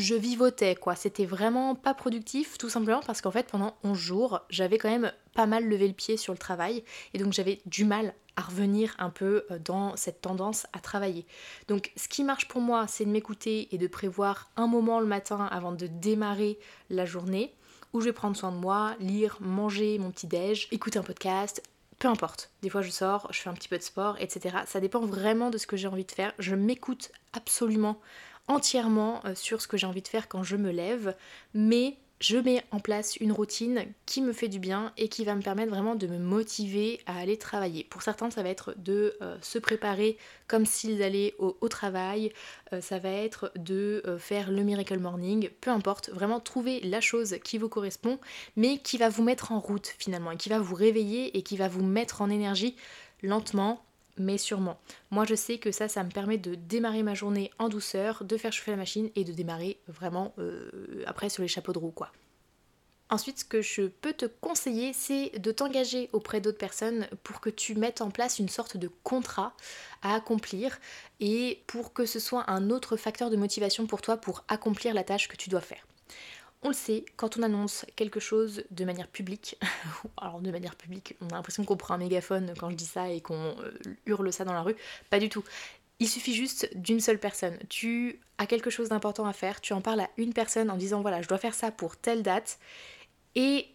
je 0.00 0.14
vivotais 0.14 0.74
quoi, 0.74 0.94
c'était 0.94 1.26
vraiment 1.26 1.74
pas 1.74 1.94
productif 1.94 2.58
tout 2.58 2.68
simplement 2.68 3.00
parce 3.06 3.20
qu'en 3.20 3.30
fait 3.30 3.46
pendant 3.46 3.76
11 3.84 3.98
jours 3.98 4.40
j'avais 4.48 4.78
quand 4.78 4.90
même 4.90 5.12
pas 5.34 5.46
mal 5.46 5.68
levé 5.68 5.86
le 5.86 5.94
pied 5.94 6.16
sur 6.16 6.32
le 6.32 6.38
travail 6.38 6.82
et 7.12 7.18
donc 7.18 7.32
j'avais 7.32 7.60
du 7.66 7.84
mal 7.84 8.14
à 8.36 8.42
revenir 8.42 8.94
un 8.98 9.10
peu 9.10 9.44
euh, 9.50 9.58
dans 9.58 9.96
cette 9.96 10.22
tendance 10.22 10.66
à 10.72 10.78
travailler. 10.78 11.26
Donc 11.68 11.92
ce 11.96 12.08
qui 12.08 12.24
marche 12.24 12.48
pour 12.48 12.62
moi 12.62 12.86
c'est 12.86 13.04
de 13.04 13.10
m'écouter 13.10 13.68
et 13.74 13.78
de 13.78 13.86
prévoir 13.86 14.50
un 14.56 14.66
moment 14.66 15.00
le 15.00 15.06
matin 15.06 15.46
avant 15.50 15.72
de 15.72 15.86
démarrer 15.86 16.58
la 16.88 17.04
journée 17.04 17.54
où 17.92 18.00
je 18.00 18.06
vais 18.06 18.12
prendre 18.12 18.36
soin 18.36 18.52
de 18.52 18.56
moi, 18.56 18.94
lire, 19.00 19.36
manger 19.40 19.98
mon 19.98 20.10
petit 20.10 20.28
déj, 20.28 20.68
écouter 20.70 20.98
un 20.98 21.02
podcast, 21.02 21.62
peu 21.98 22.08
importe. 22.08 22.50
Des 22.62 22.70
fois 22.70 22.82
je 22.82 22.90
sors, 22.90 23.28
je 23.32 23.40
fais 23.40 23.50
un 23.50 23.54
petit 23.54 23.68
peu 23.68 23.76
de 23.76 23.82
sport, 23.82 24.16
etc. 24.18 24.58
Ça 24.66 24.80
dépend 24.80 25.00
vraiment 25.00 25.50
de 25.50 25.58
ce 25.58 25.66
que 25.66 25.76
j'ai 25.76 25.88
envie 25.88 26.04
de 26.06 26.12
faire. 26.12 26.32
Je 26.38 26.54
m'écoute 26.54 27.12
absolument 27.34 28.00
entièrement 28.50 29.20
euh, 29.24 29.34
sur 29.34 29.62
ce 29.62 29.68
que 29.68 29.76
j'ai 29.76 29.86
envie 29.86 30.02
de 30.02 30.08
faire 30.08 30.28
quand 30.28 30.42
je 30.42 30.56
me 30.56 30.70
lève, 30.70 31.14
mais 31.54 31.96
je 32.18 32.36
mets 32.36 32.62
en 32.70 32.80
place 32.80 33.16
une 33.16 33.32
routine 33.32 33.86
qui 34.04 34.20
me 34.20 34.34
fait 34.34 34.48
du 34.48 34.58
bien 34.58 34.92
et 34.98 35.08
qui 35.08 35.24
va 35.24 35.34
me 35.34 35.40
permettre 35.40 35.70
vraiment 35.70 35.94
de 35.94 36.06
me 36.06 36.18
motiver 36.18 37.00
à 37.06 37.18
aller 37.18 37.38
travailler. 37.38 37.84
Pour 37.84 38.02
certains, 38.02 38.30
ça 38.30 38.42
va 38.42 38.50
être 38.50 38.74
de 38.76 39.16
euh, 39.22 39.38
se 39.40 39.58
préparer 39.58 40.18
comme 40.46 40.66
s'ils 40.66 41.02
allaient 41.02 41.34
au, 41.38 41.68
travail, 41.68 42.32
euh, 42.74 42.82
ça 42.82 42.98
va 42.98 43.08
être 43.08 43.52
de 43.56 44.02
faire 44.18 44.50
le 44.50 44.64
miracle 44.64 44.98
morning, 44.98 45.48
peu 45.60 45.70
importe, 45.70 46.10
vraiment 46.10 46.40
trouver 46.40 46.80
la 46.80 47.00
chose 47.00 47.36
qui 47.42 47.56
vous 47.56 47.68
correspond, 47.70 48.18
mais 48.56 48.78
qui 48.78 48.98
va 48.98 49.08
vous 49.08 49.22
mettre 49.22 49.52
en 49.52 49.60
route 49.60 49.94
finalement, 49.98 50.32
et 50.32 50.36
qui 50.36 50.50
va 50.50 50.58
vous 50.58 50.74
réveiller 50.74 51.38
et 51.38 51.42
qui 51.42 51.56
va 51.56 51.68
vous 51.68 51.84
mettre 51.84 52.20
en 52.20 52.28
énergie 52.28 52.76
lentement, 53.22 53.82
mais 54.20 54.38
sûrement. 54.38 54.78
Moi 55.10 55.24
je 55.24 55.34
sais 55.34 55.58
que 55.58 55.72
ça, 55.72 55.88
ça 55.88 56.04
me 56.04 56.10
permet 56.10 56.38
de 56.38 56.54
démarrer 56.54 57.02
ma 57.02 57.14
journée 57.14 57.50
en 57.58 57.68
douceur, 57.68 58.24
de 58.24 58.36
faire 58.36 58.52
chauffer 58.52 58.70
la 58.70 58.76
machine 58.76 59.10
et 59.16 59.24
de 59.24 59.32
démarrer 59.32 59.80
vraiment 59.88 60.32
euh, 60.38 60.70
après 61.06 61.28
sur 61.28 61.42
les 61.42 61.48
chapeaux 61.48 61.72
de 61.72 61.78
roue. 61.78 61.90
Ensuite, 63.10 63.40
ce 63.40 63.44
que 63.44 63.60
je 63.60 63.82
peux 63.82 64.12
te 64.12 64.26
conseiller, 64.26 64.92
c'est 64.92 65.36
de 65.36 65.50
t'engager 65.50 66.08
auprès 66.12 66.40
d'autres 66.40 66.58
personnes 66.58 67.08
pour 67.24 67.40
que 67.40 67.50
tu 67.50 67.74
mettes 67.74 68.02
en 68.02 68.10
place 68.10 68.38
une 68.38 68.48
sorte 68.48 68.76
de 68.76 68.88
contrat 69.02 69.52
à 70.02 70.14
accomplir 70.14 70.78
et 71.18 71.60
pour 71.66 71.92
que 71.92 72.06
ce 72.06 72.20
soit 72.20 72.48
un 72.48 72.70
autre 72.70 72.96
facteur 72.96 73.28
de 73.28 73.36
motivation 73.36 73.86
pour 73.86 74.00
toi 74.00 74.16
pour 74.16 74.44
accomplir 74.46 74.94
la 74.94 75.02
tâche 75.02 75.26
que 75.26 75.36
tu 75.36 75.50
dois 75.50 75.60
faire. 75.60 75.84
On 76.62 76.68
le 76.68 76.74
sait, 76.74 77.06
quand 77.16 77.38
on 77.38 77.42
annonce 77.42 77.86
quelque 77.96 78.20
chose 78.20 78.64
de 78.70 78.84
manière 78.84 79.08
publique, 79.08 79.58
alors 80.20 80.40
de 80.40 80.50
manière 80.50 80.76
publique, 80.76 81.16
on 81.22 81.28
a 81.28 81.34
l'impression 81.34 81.64
qu'on 81.64 81.76
prend 81.76 81.94
un 81.94 81.98
mégaphone 81.98 82.52
quand 82.58 82.68
je 82.70 82.76
dis 82.76 82.86
ça 82.86 83.08
et 83.08 83.22
qu'on 83.22 83.56
euh, 83.60 83.72
hurle 84.04 84.30
ça 84.32 84.44
dans 84.44 84.52
la 84.52 84.62
rue, 84.62 84.76
pas 85.08 85.18
du 85.18 85.30
tout. 85.30 85.42
Il 86.00 86.08
suffit 86.08 86.34
juste 86.34 86.70
d'une 86.76 87.00
seule 87.00 87.18
personne. 87.18 87.58
Tu 87.68 88.20
as 88.38 88.46
quelque 88.46 88.70
chose 88.70 88.90
d'important 88.90 89.26
à 89.26 89.32
faire, 89.32 89.60
tu 89.60 89.72
en 89.72 89.80
parles 89.80 90.00
à 90.00 90.10
une 90.18 90.34
personne 90.34 90.70
en 90.70 90.76
disant 90.76 91.00
voilà, 91.00 91.22
je 91.22 91.28
dois 91.28 91.38
faire 91.38 91.54
ça 91.54 91.70
pour 91.70 91.96
telle 91.96 92.22
date, 92.22 92.58
et 93.34 93.66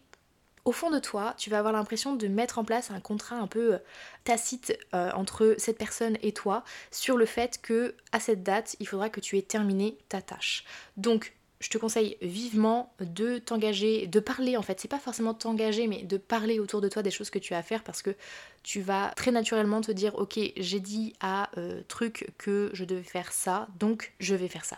au 0.66 0.72
fond 0.72 0.90
de 0.90 1.00
toi, 1.00 1.36
tu 1.38 1.52
vas 1.52 1.60
avoir 1.60 1.74
l'impression 1.74 2.16
de 2.16 2.28
mettre 2.28 2.58
en 2.58 2.66
place 2.66 2.90
un 2.90 3.00
contrat 3.00 3.38
un 3.38 3.48
peu 3.48 3.76
euh, 3.76 3.78
tacite 4.24 4.78
euh, 4.94 5.12
entre 5.14 5.56
cette 5.60 5.78
personne 5.78 6.18
et 6.24 6.34
toi 6.34 6.64
sur 6.92 7.18
le 7.18 7.26
fait 7.26 7.62
que 7.62 7.96
à 8.12 8.20
cette 8.20 8.44
date, 8.44 8.76
il 8.80 8.88
faudra 8.88 9.10
que 9.10 9.20
tu 9.20 9.38
aies 9.38 9.44
terminé 9.44 9.98
ta 10.10 10.22
tâche. 10.22 10.66
Donc 10.98 11.36
je 11.66 11.70
te 11.72 11.80
conseille 11.80 12.16
vivement 12.22 12.94
de 13.00 13.40
t'engager, 13.40 14.06
de 14.06 14.20
parler 14.20 14.56
en 14.56 14.62
fait. 14.62 14.80
C'est 14.80 14.88
pas 14.88 15.00
forcément 15.00 15.34
t'engager, 15.34 15.88
mais 15.88 16.04
de 16.04 16.18
parler 16.18 16.60
autour 16.60 16.80
de 16.80 16.88
toi 16.88 17.02
des 17.02 17.10
choses 17.10 17.32
que 17.32 17.40
tu 17.40 17.56
as 17.56 17.58
à 17.58 17.64
faire 17.64 17.84
parce 17.84 18.04
que 18.04 18.16
tu 18.62 18.82
vas 18.82 19.10
très 19.16 19.32
naturellement 19.32 19.82
te 19.82 19.92
dire 19.92 20.14
ok, 20.14 20.40
j'ai 20.58 20.80
dit 20.80 21.16
à 21.22 21.50
euh, 21.58 21.82
truc 21.88 22.32
que 22.38 22.70
je 22.74 22.86
devais 22.86 23.02
faire 23.02 23.32
ça, 23.32 23.68
donc 23.80 24.14
je 24.20 24.36
vais 24.36 24.48
faire 24.48 24.64
ça. 24.64 24.78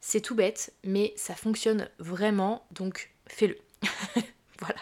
C'est 0.00 0.22
tout 0.22 0.34
bête, 0.34 0.72
mais 0.82 1.12
ça 1.14 1.34
fonctionne 1.34 1.90
vraiment, 1.98 2.64
donc 2.70 3.10
fais-le. 3.26 3.58
voilà. 4.60 4.80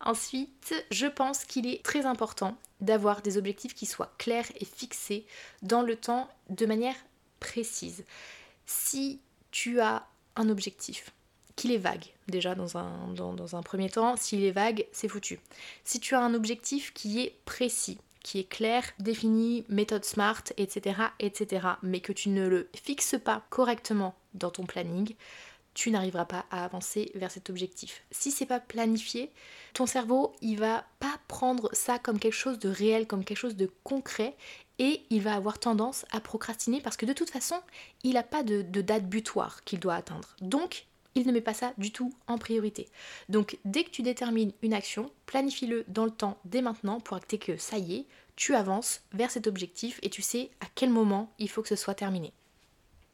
Ensuite, 0.00 0.74
je 0.90 1.06
pense 1.06 1.46
qu'il 1.46 1.66
est 1.66 1.82
très 1.82 2.04
important 2.04 2.58
d'avoir 2.82 3.22
des 3.22 3.38
objectifs 3.38 3.74
qui 3.74 3.86
soient 3.86 4.12
clairs 4.18 4.52
et 4.60 4.66
fixés 4.66 5.24
dans 5.62 5.80
le 5.80 5.96
temps 5.96 6.28
de 6.50 6.66
manière 6.66 6.96
précise. 7.40 8.04
Si 8.66 9.22
tu 9.50 9.80
as 9.80 10.06
objectif, 10.48 11.12
qu'il 11.56 11.72
est 11.72 11.78
vague, 11.78 12.04
déjà 12.28 12.54
dans 12.54 12.78
un, 12.78 13.08
dans, 13.14 13.56
un 13.56 13.62
premier 13.62 13.90
temps, 13.90 14.16
s'il 14.16 14.44
est 14.44 14.52
vague, 14.52 14.86
c'est 14.92 15.08
foutu. 15.08 15.40
Si 15.84 15.98
tu 15.98 16.14
as 16.14 16.20
un 16.20 16.34
objectif 16.34 16.94
qui 16.94 17.20
est 17.20 17.34
précis, 17.44 17.98
qui 18.22 18.38
est 18.38 18.48
clair, 18.48 18.84
défini, 18.98 19.64
méthode 19.68 20.04
SMART, 20.04 20.44
etc., 20.56 21.00
etc., 21.18 21.66
mais 21.82 22.00
que 22.00 22.12
tu 22.12 22.28
ne 22.28 22.46
le 22.46 22.68
fixes 22.74 23.16
pas 23.22 23.44
correctement 23.50 24.14
dans 24.34 24.50
ton 24.50 24.66
planning, 24.66 25.14
tu 25.78 25.92
n'arriveras 25.92 26.24
pas 26.24 26.44
à 26.50 26.64
avancer 26.64 27.12
vers 27.14 27.30
cet 27.30 27.50
objectif. 27.50 28.02
Si 28.10 28.32
c'est 28.32 28.46
pas 28.46 28.58
planifié, 28.58 29.30
ton 29.74 29.86
cerveau, 29.86 30.32
il 30.40 30.58
va 30.58 30.84
pas 30.98 31.20
prendre 31.28 31.70
ça 31.72 32.00
comme 32.00 32.18
quelque 32.18 32.32
chose 32.32 32.58
de 32.58 32.68
réel, 32.68 33.06
comme 33.06 33.24
quelque 33.24 33.38
chose 33.38 33.54
de 33.54 33.70
concret, 33.84 34.34
et 34.80 35.02
il 35.10 35.22
va 35.22 35.34
avoir 35.34 35.60
tendance 35.60 36.04
à 36.10 36.18
procrastiner 36.18 36.80
parce 36.80 36.96
que 36.96 37.06
de 37.06 37.12
toute 37.12 37.30
façon, 37.30 37.60
il 38.02 38.14
n'a 38.14 38.24
pas 38.24 38.42
de, 38.42 38.62
date 38.62 39.08
butoir 39.08 39.62
qu'il 39.62 39.78
doit 39.78 39.94
atteindre. 39.94 40.34
Donc, 40.40 40.86
il 41.14 41.24
ne 41.24 41.30
met 41.30 41.40
pas 41.40 41.54
ça 41.54 41.74
du 41.78 41.92
tout 41.92 42.12
en 42.26 42.38
priorité. 42.38 42.88
Donc, 43.28 43.56
dès 43.64 43.84
que 43.84 43.90
tu 43.90 44.02
détermines 44.02 44.52
une 44.62 44.74
action, 44.74 45.12
planifie-le 45.26 45.84
dans 45.86 46.06
le 46.06 46.10
temps 46.10 46.38
dès 46.44 46.60
maintenant 46.60 46.98
pour 46.98 47.16
acter 47.16 47.38
que 47.38 47.56
ça 47.56 47.78
y 47.78 47.94
est, 47.94 48.06
tu 48.34 48.56
avances 48.56 49.02
vers 49.12 49.30
cet 49.30 49.46
objectif 49.46 50.00
et 50.02 50.10
tu 50.10 50.22
sais 50.22 50.50
à 50.60 50.66
quel 50.74 50.90
moment 50.90 51.32
il 51.38 51.48
faut 51.48 51.62
que 51.62 51.68
ce 51.68 51.76
soit 51.76 51.94
terminé. 51.94 52.32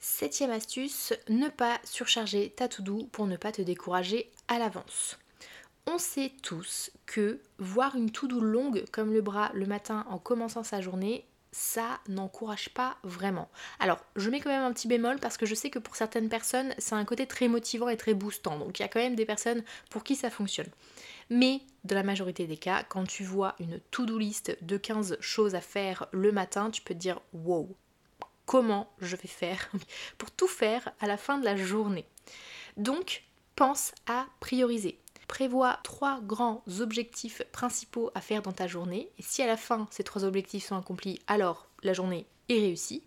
Septième 0.07 0.51
astuce, 0.51 1.15
ne 1.31 1.49
pas 1.49 1.81
surcharger 1.83 2.51
ta 2.51 2.69
to-do 2.69 3.09
pour 3.11 3.27
ne 3.27 3.39
pas 3.39 3.53
te 3.53 3.63
décourager 3.63 4.31
à 4.49 4.59
l'avance. 4.59 5.19
On 5.87 5.97
sait 5.97 6.31
tous 6.43 6.91
que 7.07 7.41
voir 7.59 7.97
une 7.97 8.11
to-do 8.11 8.39
longue 8.39 8.85
comme 8.93 9.15
le 9.15 9.23
bras 9.23 9.51
le 9.55 9.65
matin 9.65 10.05
en 10.11 10.19
commençant 10.19 10.63
sa 10.63 10.83
journée, 10.83 11.25
ça 11.53 12.01
n'encourage 12.07 12.69
pas 12.69 12.99
vraiment. 13.03 13.49
Alors, 13.81 13.99
je 14.15 14.29
mets 14.29 14.41
quand 14.41 14.51
même 14.51 14.65
un 14.65 14.75
petit 14.75 14.89
bémol 14.89 15.19
parce 15.21 15.39
que 15.39 15.47
je 15.47 15.55
sais 15.55 15.71
que 15.71 15.79
pour 15.79 15.97
certaines 15.97 16.29
personnes, 16.29 16.75
c'est 16.77 16.95
un 16.95 17.07
côté 17.07 17.27
très 17.27 17.49
motivant 17.49 17.89
et 17.89 17.97
très 17.97 18.13
boostant. 18.13 18.59
Donc, 18.59 18.79
il 18.79 18.83
y 18.83 18.85
a 18.85 18.89
quand 18.89 19.01
même 19.01 19.17
des 19.17 19.25
personnes 19.25 19.65
pour 19.89 20.05
qui 20.05 20.17
ça 20.17 20.29
fonctionne. 20.29 20.69
Mais 21.31 21.63
dans 21.85 21.95
la 21.95 22.03
majorité 22.03 22.47
des 22.47 22.59
cas, 22.59 22.85
quand 22.87 23.07
tu 23.07 23.25
vois 23.25 23.55
une 23.59 23.81
to-do 23.91 24.19
list 24.19 24.55
de 24.61 24.77
15 24.77 25.17
choses 25.21 25.55
à 25.55 25.63
faire 25.63 26.09
le 26.13 26.31
matin, 26.31 26.71
tu 26.71 26.83
peux 26.83 26.93
te 26.93 26.99
dire 26.99 27.23
wow, 27.33 27.75
comment 28.47 28.91
je 29.01 29.17
vais 29.17 29.29
faire 29.29 29.71
pour 30.19 30.31
tout 30.31 30.49
faire 30.49 30.93
à 31.01 31.07
la 31.07 31.17
fin 31.17 31.39
de 31.39 31.45
la 31.45 31.57
journée. 31.57 32.07
Donc, 32.77 33.25
pense 33.57 33.93
à 34.07 34.27
prioriser. 34.41 34.99
Prévois 35.29 35.79
trois 35.83 36.21
grands 36.21 36.63
objectifs 36.81 37.43
principaux 37.53 38.11
à 38.15 38.21
faire 38.21 38.43
dans 38.43 38.53
ta 38.53 38.67
journée. 38.67 39.09
Et 39.19 39.23
si 39.23 39.43
à 39.43 39.47
la 39.47 39.57
fin 39.57 39.89
ces 39.91 40.05
trois 40.05 40.25
objectifs 40.25 40.67
sont 40.67 40.77
accomplis, 40.77 41.19
alors 41.27 41.67
la 41.83 41.93
journée 41.93 42.27
est 42.49 42.59
réussie. 42.59 43.03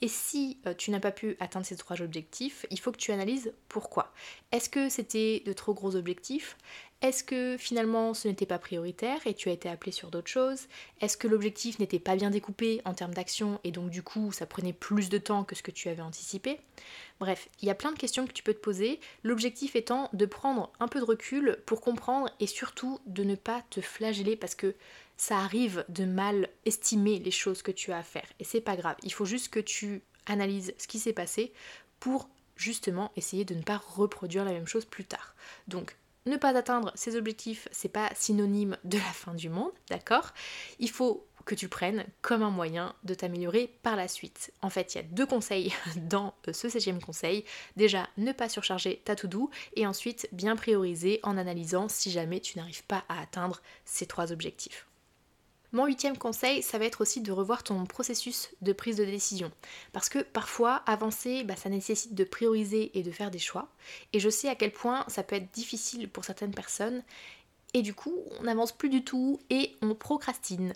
Et 0.00 0.08
si 0.08 0.58
euh, 0.66 0.74
tu 0.74 0.90
n'as 0.90 1.00
pas 1.00 1.12
pu 1.12 1.36
atteindre 1.38 1.66
ces 1.66 1.76
trois 1.76 2.02
objectifs, 2.02 2.66
il 2.70 2.80
faut 2.80 2.90
que 2.90 2.96
tu 2.96 3.12
analyses 3.12 3.52
pourquoi. 3.68 4.12
Est-ce 4.52 4.68
que 4.68 4.88
c'était 4.88 5.42
de 5.46 5.52
trop 5.52 5.74
gros 5.74 5.94
objectifs? 5.94 6.56
Est-ce 7.02 7.24
que 7.24 7.56
finalement 7.58 8.12
ce 8.12 8.28
n'était 8.28 8.46
pas 8.46 8.58
prioritaire 8.58 9.26
et 9.26 9.32
tu 9.32 9.48
as 9.48 9.52
été 9.52 9.70
appelé 9.70 9.90
sur 9.90 10.10
d'autres 10.10 10.28
choses? 10.28 10.66
Est-ce 11.00 11.16
que 11.16 11.28
l'objectif 11.28 11.78
n'était 11.78 11.98
pas 11.98 12.14
bien 12.14 12.30
découpé 12.30 12.82
en 12.84 12.92
termes 12.92 13.14
d'action 13.14 13.58
et 13.64 13.70
donc 13.70 13.88
du 13.88 14.02
coup 14.02 14.32
ça 14.32 14.44
prenait 14.44 14.74
plus 14.74 15.08
de 15.08 15.16
temps 15.16 15.44
que 15.44 15.54
ce 15.54 15.62
que 15.62 15.70
tu 15.70 15.88
avais 15.88 16.02
anticipé? 16.02 16.60
Bref, 17.18 17.48
il 17.62 17.68
y 17.68 17.70
a 17.70 17.74
plein 17.74 17.92
de 17.92 17.98
questions 17.98 18.26
que 18.26 18.32
tu 18.32 18.42
peux 18.42 18.52
te 18.52 18.60
poser, 18.60 19.00
l'objectif 19.22 19.76
étant 19.76 20.10
de 20.12 20.26
prendre 20.26 20.72
un 20.78 20.88
peu 20.88 21.00
de 21.00 21.04
recul 21.04 21.58
pour 21.64 21.80
comprendre 21.80 22.28
et 22.38 22.46
surtout 22.46 23.00
de 23.06 23.24
ne 23.24 23.34
pas 23.34 23.62
te 23.70 23.80
flageller 23.80 24.36
parce 24.36 24.54
que 24.54 24.74
ça 25.16 25.38
arrive 25.38 25.84
de 25.88 26.04
mal 26.04 26.50
estimer 26.66 27.18
les 27.18 27.30
choses 27.30 27.62
que 27.62 27.72
tu 27.72 27.92
as 27.92 27.98
à 27.98 28.02
faire 28.02 28.28
et 28.40 28.44
c'est 28.44 28.60
pas 28.60 28.76
grave, 28.76 28.96
il 29.02 29.12
faut 29.12 29.24
juste 29.24 29.48
que 29.48 29.60
tu 29.60 30.02
analyses 30.26 30.74
ce 30.76 30.86
qui 30.86 30.98
s'est 30.98 31.14
passé 31.14 31.52
pour 31.98 32.28
justement 32.56 33.10
essayer 33.16 33.46
de 33.46 33.54
ne 33.54 33.62
pas 33.62 33.78
reproduire 33.78 34.44
la 34.44 34.52
même 34.52 34.66
chose 34.66 34.84
plus 34.84 35.06
tard. 35.06 35.34
Donc 35.66 35.96
ne 36.30 36.36
pas 36.36 36.56
atteindre 36.56 36.92
ces 36.94 37.16
objectifs, 37.16 37.68
c'est 37.72 37.88
pas 37.88 38.10
synonyme 38.14 38.76
de 38.84 38.98
la 38.98 39.04
fin 39.04 39.34
du 39.34 39.48
monde, 39.48 39.72
d'accord? 39.90 40.32
Il 40.78 40.90
faut 40.90 41.26
que 41.44 41.54
tu 41.54 41.68
prennes 41.68 42.06
comme 42.22 42.42
un 42.42 42.50
moyen 42.50 42.94
de 43.04 43.14
t'améliorer 43.14 43.74
par 43.82 43.96
la 43.96 44.08
suite. 44.08 44.52
En 44.62 44.70
fait, 44.70 44.94
il 44.94 44.98
y 44.98 45.00
a 45.00 45.04
deux 45.04 45.26
conseils 45.26 45.72
dans 45.96 46.34
euh, 46.48 46.52
ce 46.52 46.68
septième 46.68 47.02
conseil. 47.02 47.44
Déjà, 47.76 48.08
ne 48.18 48.32
pas 48.32 48.48
surcharger 48.48 49.02
ta 49.04 49.16
to-do 49.16 49.50
et 49.74 49.86
ensuite 49.86 50.28
bien 50.32 50.56
prioriser 50.56 51.20
en 51.22 51.36
analysant 51.36 51.88
si 51.88 52.10
jamais 52.10 52.40
tu 52.40 52.58
n'arrives 52.58 52.84
pas 52.84 53.04
à 53.08 53.20
atteindre 53.20 53.60
ces 53.84 54.06
trois 54.06 54.32
objectifs. 54.32 54.86
Mon 55.72 55.86
huitième 55.86 56.18
conseil, 56.18 56.62
ça 56.62 56.78
va 56.78 56.84
être 56.84 57.00
aussi 57.00 57.20
de 57.20 57.30
revoir 57.30 57.62
ton 57.62 57.84
processus 57.84 58.50
de 58.60 58.72
prise 58.72 58.96
de 58.96 59.04
décision. 59.04 59.52
Parce 59.92 60.08
que 60.08 60.18
parfois, 60.18 60.82
avancer, 60.86 61.44
bah, 61.44 61.54
ça 61.54 61.68
nécessite 61.68 62.14
de 62.14 62.24
prioriser 62.24 62.90
et 62.98 63.02
de 63.02 63.10
faire 63.12 63.30
des 63.30 63.38
choix. 63.38 63.68
Et 64.12 64.18
je 64.18 64.28
sais 64.28 64.48
à 64.48 64.56
quel 64.56 64.72
point 64.72 65.04
ça 65.06 65.22
peut 65.22 65.36
être 65.36 65.52
difficile 65.52 66.08
pour 66.08 66.24
certaines 66.24 66.54
personnes. 66.54 67.02
Et 67.72 67.82
du 67.82 67.94
coup, 67.94 68.14
on 68.38 68.44
n'avance 68.44 68.72
plus 68.72 68.88
du 68.88 69.04
tout 69.04 69.38
et 69.48 69.76
on 69.80 69.94
procrastine. 69.94 70.72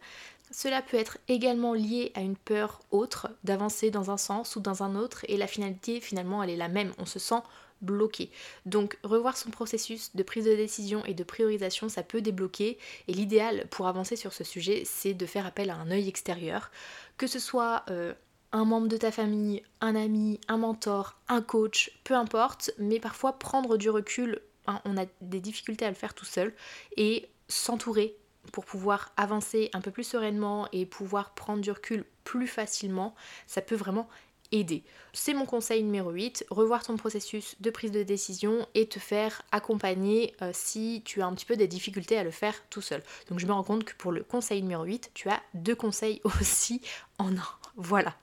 Cela 0.50 0.82
peut 0.82 0.96
être 0.96 1.18
également 1.26 1.74
lié 1.74 2.12
à 2.14 2.20
une 2.20 2.36
peur 2.36 2.80
autre 2.92 3.28
d'avancer 3.42 3.90
dans 3.90 4.12
un 4.12 4.16
sens 4.16 4.54
ou 4.54 4.60
dans 4.60 4.84
un 4.84 4.94
autre 4.94 5.24
et 5.28 5.36
la 5.36 5.48
finalité 5.48 6.00
finalement 6.00 6.42
elle 6.42 6.50
est 6.50 6.56
la 6.56 6.68
même. 6.68 6.92
On 6.98 7.06
se 7.06 7.18
sent 7.18 7.42
bloqué. 7.84 8.30
Donc 8.66 8.98
revoir 9.02 9.36
son 9.36 9.50
processus 9.50 10.14
de 10.14 10.22
prise 10.22 10.44
de 10.44 10.54
décision 10.54 11.04
et 11.04 11.14
de 11.14 11.24
priorisation, 11.24 11.88
ça 11.88 12.02
peut 12.02 12.20
débloquer. 12.20 12.78
Et 13.08 13.12
l'idéal 13.12 13.66
pour 13.70 13.86
avancer 13.86 14.16
sur 14.16 14.32
ce 14.32 14.44
sujet, 14.44 14.82
c'est 14.84 15.14
de 15.14 15.26
faire 15.26 15.46
appel 15.46 15.70
à 15.70 15.76
un 15.76 15.90
œil 15.90 16.08
extérieur, 16.08 16.70
que 17.16 17.26
ce 17.26 17.38
soit 17.38 17.84
euh, 17.90 18.14
un 18.52 18.64
membre 18.64 18.88
de 18.88 18.96
ta 18.96 19.10
famille, 19.10 19.62
un 19.80 19.96
ami, 19.96 20.40
un 20.48 20.58
mentor, 20.58 21.18
un 21.28 21.42
coach, 21.42 21.90
peu 22.04 22.14
importe, 22.14 22.70
mais 22.78 23.00
parfois 23.00 23.38
prendre 23.38 23.76
du 23.76 23.90
recul, 23.90 24.40
hein, 24.66 24.80
on 24.84 24.96
a 24.96 25.06
des 25.20 25.40
difficultés 25.40 25.84
à 25.84 25.88
le 25.88 25.96
faire 25.96 26.14
tout 26.14 26.24
seul, 26.24 26.54
et 26.96 27.28
s'entourer 27.48 28.16
pour 28.52 28.64
pouvoir 28.64 29.12
avancer 29.16 29.70
un 29.72 29.80
peu 29.80 29.90
plus 29.90 30.04
sereinement 30.04 30.68
et 30.72 30.86
pouvoir 30.86 31.34
prendre 31.34 31.62
du 31.62 31.70
recul 31.70 32.04
plus 32.22 32.46
facilement, 32.46 33.14
ça 33.46 33.60
peut 33.60 33.74
vraiment 33.74 34.08
aider. 34.52 34.82
C'est 35.12 35.34
mon 35.34 35.46
conseil 35.46 35.82
numéro 35.82 36.10
8, 36.10 36.46
revoir 36.50 36.82
ton 36.82 36.96
processus 36.96 37.56
de 37.60 37.70
prise 37.70 37.90
de 37.90 38.02
décision 38.02 38.66
et 38.74 38.86
te 38.86 38.98
faire 38.98 39.42
accompagner 39.52 40.34
euh, 40.42 40.50
si 40.52 41.02
tu 41.04 41.22
as 41.22 41.26
un 41.26 41.34
petit 41.34 41.46
peu 41.46 41.56
des 41.56 41.68
difficultés 41.68 42.18
à 42.18 42.24
le 42.24 42.30
faire 42.30 42.54
tout 42.70 42.82
seul. 42.82 43.02
Donc 43.28 43.38
je 43.38 43.46
me 43.46 43.52
rends 43.52 43.64
compte 43.64 43.84
que 43.84 43.94
pour 43.96 44.12
le 44.12 44.22
conseil 44.22 44.62
numéro 44.62 44.84
8, 44.84 45.10
tu 45.14 45.28
as 45.28 45.42
deux 45.54 45.76
conseils 45.76 46.20
aussi 46.40 46.80
en 47.18 47.36
un. 47.36 47.48
Voilà. 47.76 48.14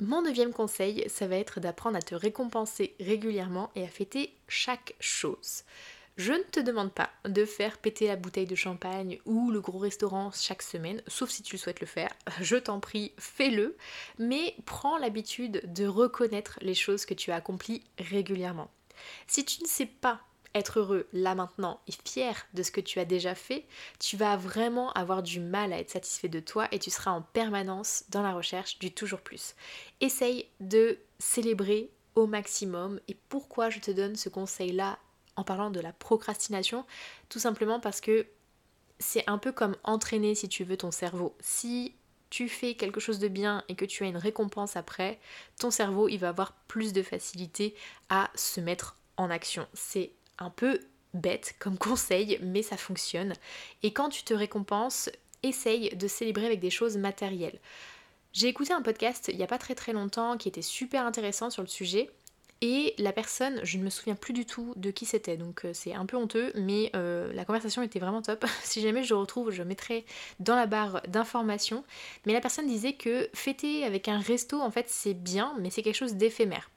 Mon 0.00 0.22
neuvième 0.22 0.52
conseil, 0.52 1.04
ça 1.08 1.28
va 1.28 1.36
être 1.36 1.60
d'apprendre 1.60 1.96
à 1.96 2.02
te 2.02 2.14
récompenser 2.14 2.96
régulièrement 2.98 3.70
et 3.76 3.84
à 3.84 3.88
fêter 3.88 4.34
chaque 4.48 4.94
chose. 4.98 5.62
Je 6.18 6.32
ne 6.34 6.42
te 6.42 6.60
demande 6.60 6.92
pas 6.92 7.08
de 7.24 7.46
faire 7.46 7.78
péter 7.78 8.06
la 8.06 8.16
bouteille 8.16 8.46
de 8.46 8.54
champagne 8.54 9.18
ou 9.24 9.50
le 9.50 9.62
gros 9.62 9.78
restaurant 9.78 10.30
chaque 10.30 10.60
semaine, 10.60 11.02
sauf 11.06 11.30
si 11.30 11.42
tu 11.42 11.56
souhaites 11.56 11.80
le 11.80 11.86
faire. 11.86 12.10
Je 12.40 12.56
t'en 12.56 12.80
prie, 12.80 13.12
fais-le, 13.18 13.76
mais 14.18 14.54
prends 14.66 14.98
l'habitude 14.98 15.62
de 15.72 15.86
reconnaître 15.86 16.58
les 16.60 16.74
choses 16.74 17.06
que 17.06 17.14
tu 17.14 17.30
as 17.30 17.36
accomplies 17.36 17.82
régulièrement. 17.98 18.70
Si 19.26 19.44
tu 19.44 19.62
ne 19.62 19.68
sais 19.68 19.86
pas 19.86 20.20
être 20.54 20.80
heureux 20.80 21.08
là 21.14 21.34
maintenant 21.34 21.80
et 21.88 21.92
fier 22.04 22.46
de 22.52 22.62
ce 22.62 22.70
que 22.70 22.82
tu 22.82 22.98
as 22.98 23.06
déjà 23.06 23.34
fait, 23.34 23.64
tu 23.98 24.18
vas 24.18 24.36
vraiment 24.36 24.92
avoir 24.92 25.22
du 25.22 25.40
mal 25.40 25.72
à 25.72 25.78
être 25.78 25.90
satisfait 25.90 26.28
de 26.28 26.40
toi 26.40 26.68
et 26.72 26.78
tu 26.78 26.90
seras 26.90 27.12
en 27.12 27.22
permanence 27.22 28.04
dans 28.10 28.22
la 28.22 28.34
recherche 28.34 28.78
du 28.78 28.92
toujours 28.92 29.22
plus. 29.22 29.54
Essaye 30.02 30.46
de 30.60 30.98
célébrer 31.18 31.90
au 32.14 32.26
maximum 32.26 33.00
et 33.08 33.16
pourquoi 33.30 33.70
je 33.70 33.78
te 33.78 33.90
donne 33.90 34.16
ce 34.16 34.28
conseil 34.28 34.72
là 34.72 34.98
en 35.36 35.44
parlant 35.44 35.70
de 35.70 35.80
la 35.80 35.92
procrastination, 35.92 36.84
tout 37.28 37.38
simplement 37.38 37.80
parce 37.80 38.00
que 38.00 38.26
c'est 38.98 39.28
un 39.28 39.38
peu 39.38 39.52
comme 39.52 39.76
entraîner, 39.84 40.34
si 40.34 40.48
tu 40.48 40.64
veux, 40.64 40.76
ton 40.76 40.90
cerveau. 40.90 41.34
Si 41.40 41.94
tu 42.30 42.48
fais 42.48 42.74
quelque 42.74 43.00
chose 43.00 43.18
de 43.18 43.28
bien 43.28 43.62
et 43.68 43.74
que 43.74 43.84
tu 43.84 44.04
as 44.04 44.06
une 44.06 44.16
récompense 44.16 44.76
après, 44.76 45.18
ton 45.58 45.70
cerveau, 45.70 46.08
il 46.08 46.18
va 46.18 46.30
avoir 46.30 46.52
plus 46.68 46.92
de 46.92 47.02
facilité 47.02 47.74
à 48.08 48.30
se 48.34 48.60
mettre 48.60 48.96
en 49.16 49.28
action. 49.28 49.66
C'est 49.74 50.12
un 50.38 50.50
peu 50.50 50.80
bête 51.14 51.54
comme 51.58 51.78
conseil, 51.90 52.38
mais 52.42 52.62
ça 52.62 52.76
fonctionne. 52.76 53.34
Et 53.82 53.92
quand 53.92 54.08
tu 54.08 54.22
te 54.22 54.34
récompenses, 54.34 55.10
essaye 55.42 55.94
de 55.96 56.08
célébrer 56.08 56.46
avec 56.46 56.60
des 56.60 56.70
choses 56.70 56.96
matérielles. 56.96 57.58
J'ai 58.32 58.48
écouté 58.48 58.72
un 58.72 58.80
podcast 58.80 59.28
il 59.30 59.36
n'y 59.36 59.42
a 59.42 59.48
pas 59.48 59.58
très 59.58 59.74
très 59.74 59.92
longtemps 59.92 60.38
qui 60.38 60.48
était 60.48 60.62
super 60.62 61.04
intéressant 61.04 61.50
sur 61.50 61.62
le 61.62 61.68
sujet 61.68 62.10
Et 62.64 62.94
la 62.96 63.12
personne, 63.12 63.58
je 63.64 63.76
ne 63.76 63.82
me 63.82 63.90
souviens 63.90 64.14
plus 64.14 64.32
du 64.32 64.46
tout 64.46 64.72
de 64.76 64.92
qui 64.92 65.04
c'était, 65.04 65.36
donc 65.36 65.64
euh, 65.64 65.72
c'est 65.74 65.94
un 65.94 66.06
peu 66.06 66.16
honteux, 66.16 66.52
mais 66.54 66.92
euh, 66.94 67.32
la 67.32 67.44
conversation 67.44 67.82
était 67.82 67.98
vraiment 67.98 68.22
top. 68.22 68.46
si 68.62 68.80
jamais 68.80 69.02
je 69.02 69.14
retrouve, 69.14 69.50
je 69.50 69.64
mettrai 69.64 70.06
dans 70.38 70.54
la 70.54 70.66
barre 70.66 71.02
d'informations. 71.08 71.82
Mais 72.24 72.32
la 72.32 72.40
personne 72.40 72.68
disait 72.68 72.92
que 72.92 73.28
fêter 73.34 73.84
avec 73.84 74.06
un 74.06 74.20
resto, 74.20 74.60
en 74.60 74.70
fait, 74.70 74.88
c'est 74.88 75.12
bien, 75.12 75.56
mais 75.58 75.70
c'est 75.70 75.82
quelque 75.82 75.96
chose 75.96 76.14
d'éphémère. 76.14 76.70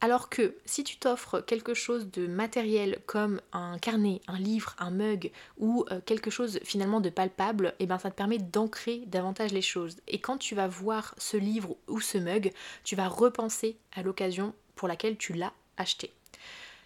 Alors 0.00 0.28
que 0.28 0.56
si 0.64 0.82
tu 0.82 0.96
t'offres 0.96 1.40
quelque 1.40 1.74
chose 1.74 2.10
de 2.10 2.26
matériel 2.26 2.98
comme 3.06 3.40
un 3.52 3.78
carnet, 3.78 4.20
un 4.26 4.38
livre, 4.38 4.74
un 4.78 4.90
mug 4.90 5.30
ou 5.58 5.84
euh, 5.92 6.00
quelque 6.06 6.30
chose 6.30 6.58
finalement 6.64 7.00
de 7.00 7.10
palpable, 7.10 7.74
et 7.78 7.84
eh 7.84 7.86
ben 7.86 7.98
ça 7.98 8.10
te 8.10 8.16
permet 8.16 8.38
d'ancrer 8.38 9.02
davantage 9.06 9.52
les 9.52 9.62
choses. 9.62 9.96
Et 10.08 10.20
quand 10.20 10.38
tu 10.38 10.56
vas 10.56 10.68
voir 10.68 11.14
ce 11.18 11.36
livre 11.36 11.76
ou 11.86 12.00
ce 12.00 12.18
mug, 12.18 12.52
tu 12.82 12.96
vas 12.96 13.08
repenser 13.08 13.76
à 13.92 14.02
l'occasion 14.02 14.54
pour 14.78 14.88
laquelle 14.88 15.18
tu 15.18 15.34
l'as 15.34 15.52
acheté. 15.76 16.12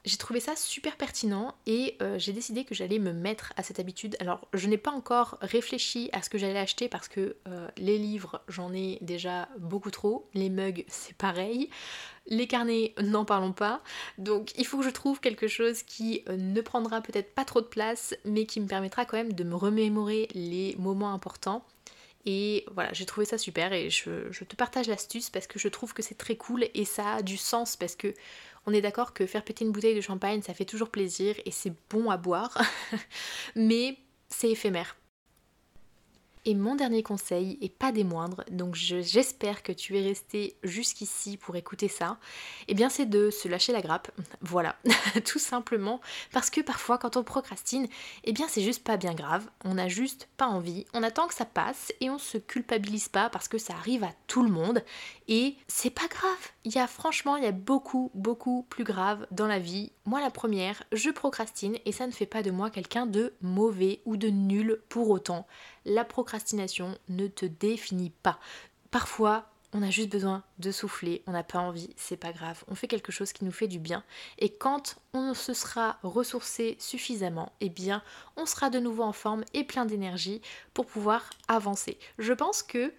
J'ai 0.05 0.17
trouvé 0.17 0.41
ça 0.41 0.57
super 0.57 0.97
pertinent 0.97 1.55
et 1.65 1.97
euh, 2.03 2.19
j'ai 2.19 2.33
décidé 2.33 2.65
que 2.65 2.75
j'allais 2.75 2.99
me 2.99 3.13
mettre 3.13 3.53
à 3.57 3.63
cette 3.63 3.79
habitude. 3.79 4.17
Alors 4.19 4.49
je 4.53 4.67
n'ai 4.67 4.77
pas 4.77 4.91
encore 4.91 5.39
réfléchi 5.41 6.11
à 6.13 6.23
ce 6.23 6.29
que 6.29 6.39
j'allais 6.39 6.59
acheter 6.59 6.89
parce 6.89 7.07
que 7.07 7.37
euh, 7.47 7.69
les 7.77 7.99
livres 7.99 8.43
j'en 8.49 8.73
ai 8.73 8.99
déjà 9.01 9.49
beaucoup 9.61 9.93
trop, 9.93 10.29
les 10.35 10.51
mugs 10.51 10.85
c'est 10.89 11.17
pareil, 11.17 11.71
les 12.27 12.49
carnets 12.49 12.95
n'en 13.01 13.25
parlons 13.25 13.53
pas. 13.53 13.81
Donc 14.19 14.51
il 14.59 14.67
faut 14.67 14.79
que 14.79 14.85
je 14.85 14.91
trouve 14.91 15.21
quelque 15.21 15.47
chose 15.47 15.85
qui 15.85 16.25
euh, 16.29 16.37
ne 16.37 16.61
prendra 16.61 17.01
peut-être 17.01 17.33
pas 17.33 17.45
trop 17.45 17.61
de 17.61 17.67
place 17.67 18.17
mais 18.25 18.45
qui 18.45 18.61
me 18.61 18.67
permettra 18.67 19.05
quand 19.05 19.19
même 19.19 19.35
de 19.35 19.45
me 19.45 19.55
remémorer 19.55 20.27
les 20.35 20.75
moments 20.81 21.15
importants. 21.15 21.65
Et 22.25 22.65
voilà, 22.73 22.93
j'ai 22.93 23.05
trouvé 23.05 23.27
ça 23.27 23.37
super 23.37 23.73
et 23.73 23.91
je, 23.91 24.45
te 24.45 24.57
partage 24.57 24.87
l'astuce 24.87 25.29
parce 25.31 25.47
que 25.47 25.59
je 25.59 25.69
trouve 25.69 25.93
que 25.93 26.03
c'est 26.03 26.15
très 26.15 26.37
cool 26.37 26.67
et 26.75 26.85
ça 26.85 27.15
a 27.15 27.23
du 27.23 27.37
sens 27.37 27.77
parce 27.77 27.97
que 27.97 28.15
on 28.65 28.73
est 28.73 28.81
d'accord 28.81 29.13
que 29.13 29.27
faire 29.27 29.45
péter 29.45 29.65
une 29.65 29.73
bouteille 29.73 29.97
de 29.97 30.01
champagne, 30.01 30.41
ça 30.41 30.55
fait 30.55 30.65
toujours 30.65 30.91
plaisir 30.91 31.35
et 31.45 31.51
c'est 31.51 31.73
bon 31.91 32.11
à 32.11 32.17
boire, 32.17 32.57
mais 33.57 33.99
c'est 34.29 34.51
éphémère. 34.51 34.97
Et 36.45 36.57
mon 36.57 36.75
dernier 36.75 37.05
conseil, 37.05 37.57
et 37.61 37.69
pas 37.69 37.93
des 37.93 38.03
moindres, 38.03 38.43
donc 38.51 38.75
j'espère 38.75 39.63
que 39.63 39.71
tu 39.71 39.97
es 39.97 40.03
resté 40.03 40.57
jusqu'ici 40.65 41.37
pour 41.37 41.55
écouter 41.55 41.87
ça, 41.87 42.19
eh 42.67 42.75
bien 42.75 42.89
c'est 42.89 43.07
de 43.07 43.31
se 43.31 43.47
lâcher 43.47 43.73
la 43.73 43.81
grappe. 43.81 44.11
Voilà, 44.41 44.77
tout 45.25 45.39
simplement. 45.39 46.01
Parce 46.33 46.51
que 46.51 46.61
parfois 46.61 46.99
quand 46.99 47.17
on 47.17 47.23
procrastine, 47.23 47.87
eh 48.25 48.33
bien 48.33 48.49
c'est 48.49 48.63
juste 48.63 48.83
pas 48.83 48.97
bien 48.97 49.15
grave, 49.15 49.49
on 49.65 49.75
n'a 49.75 49.89
juste 49.89 50.29
pas 50.37 50.49
envie, 50.49 50.85
on 50.95 51.05
attend 51.05 51.29
que 51.29 51.35
ça 51.35 51.45
passe 51.45 51.93
et 52.01 52.11
on 52.11 52.19
se 52.19 52.39
culpabilise 52.39 53.09
pas 53.09 53.31
parce 53.31 53.47
que 53.47 53.59
ça 53.59 53.75
arrive 53.75 54.03
à 54.03 54.13
tout 54.27 54.43
le 54.43 54.51
monde. 54.51 54.83
Et 55.29 55.57
c'est 55.69 55.91
pas 55.91 56.09
grave. 56.09 56.51
Il 56.65 56.75
y 56.75 56.79
a 56.79 56.89
franchement, 56.89 57.37
il 57.37 57.45
y 57.45 57.47
a 57.47 57.53
beaucoup, 57.53 58.11
beaucoup 58.15 58.67
plus 58.69 58.85
grave 58.85 59.27
dans 59.31 59.47
la 59.47 59.61
vie. 59.61 59.93
Moi 60.05 60.21
la 60.21 60.31
première, 60.31 60.83
je 60.91 61.11
procrastine 61.11 61.79
et 61.85 61.93
ça 61.93 62.09
ne 62.09 62.13
fait 62.13 62.27
pas 62.27 62.43
de 62.43 62.51
moi 62.51 62.71
quelqu'un 62.71 63.07
de 63.07 63.35
mauvais 63.41 64.01
ou 64.05 64.17
de 64.17 64.29
nul 64.29 64.81
pour 64.89 65.11
autant 65.11 65.47
la 65.85 66.05
procrastination 66.05 66.99
ne 67.09 67.29
te 67.29 67.47
définit 67.47 68.11
pas. 68.11 68.41
Parfois, 68.91 69.53
on 69.73 69.83
a 69.83 69.91
juste 69.91 70.11
besoin 70.11 70.43
de 70.59 70.71
souffler, 70.71 71.23
on 71.27 71.33
n'a 71.33 71.45
pas 71.45 71.61
envie, 71.61 71.91
c'est 71.97 72.17
pas 72.17 72.33
grave, 72.33 72.63
on 72.69 72.75
fait 72.75 72.89
quelque 72.89 73.13
chose 73.13 73.33
qui 73.33 73.45
nous 73.45 73.53
fait 73.53 73.69
du 73.69 73.79
bien. 73.79 74.05
Et 74.39 74.51
quand 74.51 74.97
on 75.15 75.35
se 75.35 75.55
sera 75.55 75.99
ressourcé 76.03 76.77
suffisamment, 76.79 77.53
eh 77.61 77.71
bien, 77.71 78.03
on 78.37 78.45
sera 78.45 78.71
de 78.71 78.81
nouveau 78.81 79.05
en 79.05 79.13
forme 79.13 79.45
et 79.55 79.65
plein 79.65 79.87
d'énergie 79.87 80.43
pour 80.75 80.87
pouvoir 80.87 81.31
avancer. 81.49 81.99
Je 82.19 82.33
pense 82.33 82.63
que, 82.63 82.93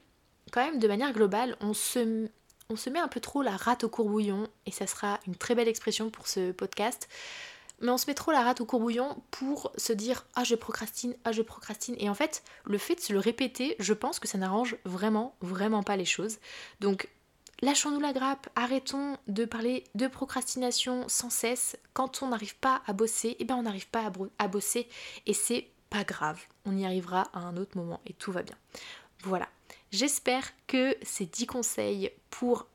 quand 0.51 0.65
même, 0.65 0.79
de 0.79 0.87
manière 0.87 1.13
globale, 1.13 1.55
on 1.59 1.73
se, 1.73 2.27
on 2.69 2.75
se 2.75 2.89
met 2.89 2.99
un 2.99 3.07
peu 3.07 3.19
trop 3.19 3.41
la 3.41 3.55
rate 3.55 3.83
au 3.83 3.89
courbouillon, 3.89 4.47
et 4.65 4.71
ça 4.71 4.87
sera 4.87 5.19
une 5.27 5.35
très 5.35 5.55
belle 5.55 5.67
expression 5.67 6.09
pour 6.09 6.27
ce 6.27 6.51
podcast 6.51 7.07
mais 7.83 7.91
on 7.91 7.97
se 7.97 8.07
met 8.07 8.13
trop 8.13 8.31
la 8.31 8.41
rate 8.41 8.61
au 8.61 8.65
courbouillon 8.65 9.21
pour 9.29 9.71
se 9.77 9.93
dire 9.93 10.25
ah 10.35 10.43
je 10.43 10.55
procrastine, 10.55 11.15
ah 11.25 11.31
je 11.31 11.41
procrastine. 11.41 11.95
Et 11.99 12.09
en 12.09 12.13
fait, 12.13 12.43
le 12.65 12.77
fait 12.77 12.95
de 12.95 13.01
se 13.01 13.13
le 13.13 13.19
répéter, 13.19 13.75
je 13.79 13.93
pense 13.93 14.19
que 14.19 14.27
ça 14.27 14.37
n'arrange 14.37 14.77
vraiment, 14.85 15.35
vraiment 15.41 15.83
pas 15.83 15.97
les 15.97 16.05
choses. 16.05 16.37
Donc 16.79 17.09
lâchons-nous 17.61 17.99
la 17.99 18.13
grappe, 18.13 18.49
arrêtons 18.55 19.17
de 19.27 19.45
parler 19.45 19.83
de 19.95 20.07
procrastination 20.07 21.05
sans 21.07 21.29
cesse. 21.29 21.77
Quand 21.93 22.23
on 22.23 22.27
n'arrive 22.27 22.55
pas 22.57 22.81
à 22.87 22.93
bosser, 22.93 23.35
eh 23.39 23.45
ben 23.45 23.55
on 23.55 23.63
n'arrive 23.63 23.89
pas 23.89 24.09
à, 24.39 24.47
bosser 24.47 24.87
et 25.25 25.33
c'est 25.33 25.67
pas 25.89 26.03
grave. 26.03 26.41
On 26.65 26.77
y 26.77 26.85
arrivera 26.85 27.29
à 27.33 27.39
un 27.39 27.57
autre 27.57 27.77
moment 27.77 27.99
et 28.05 28.13
tout 28.13 28.31
va 28.31 28.43
bien. 28.43 28.55
Voilà. 29.23 29.47
J'espère 29.93 30.49
que 30.65 30.97
ces 31.03 31.27
10 31.27 31.45
conseils 31.45 32.09
pour 32.31 32.65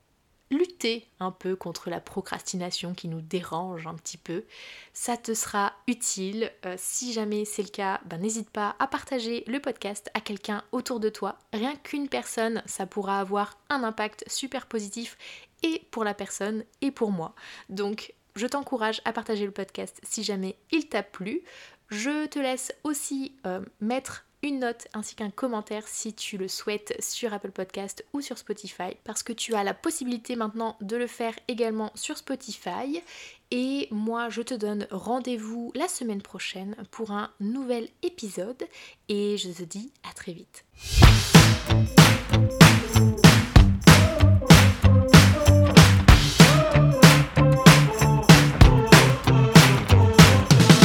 lutter 0.52 1.04
un 1.18 1.32
peu 1.32 1.56
contre 1.56 1.90
la 1.90 2.00
procrastination 2.00 2.94
qui 2.94 3.08
nous 3.08 3.20
dérange 3.20 3.88
un 3.88 3.94
petit 3.94 4.18
peu. 4.18 4.44
Ça 4.92 5.16
te 5.16 5.34
sera 5.34 5.72
utile. 5.88 6.52
Euh, 6.64 6.76
si 6.78 7.12
jamais 7.12 7.44
c'est 7.44 7.64
le 7.64 7.70
cas, 7.70 8.00
ben, 8.04 8.18
n'hésite 8.20 8.50
pas 8.50 8.76
à 8.78 8.86
partager 8.86 9.42
le 9.48 9.58
podcast 9.58 10.08
à 10.14 10.20
quelqu'un 10.20 10.62
autour 10.70 11.00
de 11.00 11.08
toi. 11.08 11.40
Rien 11.52 11.74
qu'une 11.74 12.08
personne, 12.08 12.62
ça 12.66 12.86
pourra 12.86 13.18
avoir 13.18 13.58
un 13.68 13.82
impact 13.82 14.22
super 14.28 14.66
positif 14.66 15.18
et 15.64 15.88
pour 15.90 16.04
la 16.04 16.14
personne 16.14 16.62
et 16.82 16.92
pour 16.92 17.10
moi. 17.10 17.34
Donc 17.68 18.14
je 18.36 18.46
t'encourage 18.46 19.02
à 19.04 19.12
partager 19.12 19.44
le 19.44 19.50
podcast 19.50 20.00
si 20.04 20.22
jamais 20.22 20.56
il 20.70 20.88
t'a 20.88 21.02
plu. 21.02 21.42
Je 21.88 22.26
te 22.26 22.38
laisse 22.38 22.72
aussi 22.84 23.32
euh, 23.44 23.64
mettre 23.80 24.27
une 24.42 24.60
note 24.60 24.88
ainsi 24.94 25.14
qu'un 25.14 25.30
commentaire 25.30 25.86
si 25.86 26.14
tu 26.14 26.36
le 26.36 26.48
souhaites 26.48 26.94
sur 27.00 27.32
Apple 27.32 27.50
Podcast 27.50 28.04
ou 28.12 28.20
sur 28.20 28.38
Spotify 28.38 28.96
parce 29.04 29.22
que 29.22 29.32
tu 29.32 29.54
as 29.54 29.64
la 29.64 29.74
possibilité 29.74 30.36
maintenant 30.36 30.76
de 30.80 30.96
le 30.96 31.06
faire 31.06 31.34
également 31.48 31.90
sur 31.94 32.16
Spotify 32.16 33.02
et 33.50 33.88
moi 33.90 34.28
je 34.28 34.42
te 34.42 34.54
donne 34.54 34.86
rendez-vous 34.90 35.72
la 35.74 35.88
semaine 35.88 36.22
prochaine 36.22 36.76
pour 36.90 37.10
un 37.10 37.30
nouvel 37.40 37.88
épisode 38.02 38.64
et 39.08 39.36
je 39.36 39.50
te 39.50 39.62
dis 39.62 39.92
à 40.08 40.12
très 40.12 40.32
vite. 40.32 40.64